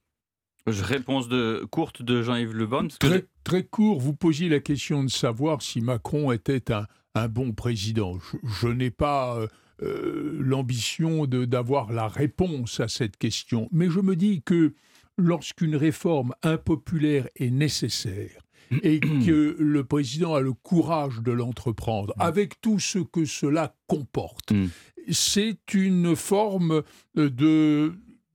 Réponse 0.67 1.29
de, 1.29 1.65
courte 1.69 2.01
de 2.01 2.24
Jean-Yves 2.24 2.53
Le 2.53 2.65
Bon. 2.65 2.88
Très, 3.00 3.25
très, 3.43 3.63
court, 3.63 4.00
vous 4.00 4.15
posiez 4.15 4.50
la 4.50 4.59
question 4.59 5.03
de 5.03 5.09
savoir 5.09 5.62
si 5.62 5.79
Macron 5.79 6.31
était 6.31 6.71
un, 6.71 6.88
un 7.13 7.27
bon 7.27 7.53
président. 7.53 8.17
Je, 8.62 8.67
n'ai 8.67 8.89
pas 8.89 9.38
euh, 9.38 9.47
euh, 9.83 10.38
l'ambition 10.39 11.25
d'avoir 11.25 11.91
la 11.91 12.07
réponse 12.07 12.79
à 12.79 12.88
cette 12.88 13.17
question, 13.17 13.69
mais 13.71 13.89
je 13.89 14.00
me 14.00 14.15
dis 14.15 14.41
que 14.41 14.74
lorsqu'une 15.17 15.75
réforme 15.75 16.33
impopulaire 16.43 17.27
est 17.35 17.50
nécessaire, 17.50 18.44
et 18.84 19.00
que 19.00 19.55
le 19.60 19.84
président 19.84 20.36
a 20.36 20.41
le 20.41 20.53
courage 20.53 21.22
de 21.22 21.31
l'entreprendre, 21.31 22.13
mm. 22.17 22.22
avec 22.22 22.62
tout 22.62 22.79
ce 22.79 23.00
que 23.00 23.25
cela 23.25 23.75
comporte. 23.88 24.51
Mm. 24.51 24.67
C'est 25.12 25.74
une 25.74 26.15
forme 26.15 26.81
de 27.15 27.93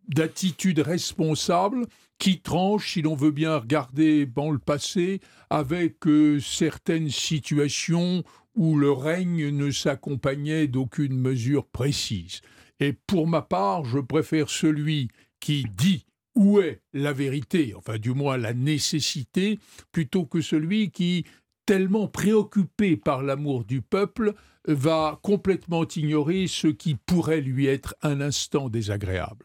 d'attitude 0.08 0.80
responsable 0.80 1.86
qui 2.18 2.40
tranche, 2.40 2.92
si 2.92 3.02
l'on 3.02 3.14
veut 3.14 3.30
bien 3.30 3.56
regarder 3.56 4.26
dans 4.26 4.50
le 4.50 4.58
passé, 4.58 5.20
avec 5.48 6.06
euh, 6.06 6.38
certaines 6.40 7.10
situations 7.10 8.24
où 8.54 8.76
le 8.76 8.92
règne 8.92 9.48
ne 9.48 9.70
s'accompagnait 9.70 10.66
d'aucune 10.66 11.16
mesure 11.16 11.66
précise. 11.66 12.40
Et 12.78 12.92
pour 12.92 13.26
ma 13.26 13.42
part, 13.42 13.84
je 13.84 13.98
préfère 13.98 14.50
celui 14.50 15.08
qui 15.40 15.64
dit 15.76 16.04
où 16.34 16.60
est 16.60 16.82
la 16.92 17.12
vérité, 17.12 17.74
enfin 17.76 17.98
du 17.98 18.12
moins 18.12 18.36
la 18.36 18.54
nécessité, 18.54 19.58
plutôt 19.92 20.26
que 20.26 20.40
celui 20.40 20.90
qui, 20.90 21.24
tellement 21.66 22.08
préoccupé 22.08 22.96
par 22.96 23.22
l'amour 23.22 23.64
du 23.64 23.82
peuple, 23.82 24.34
va 24.66 25.18
complètement 25.22 25.86
ignorer 25.86 26.46
ce 26.46 26.66
qui 26.66 26.94
pourrait 26.94 27.40
lui 27.40 27.66
être 27.66 27.94
un 28.02 28.20
instant 28.20 28.68
désagréable? 28.68 29.38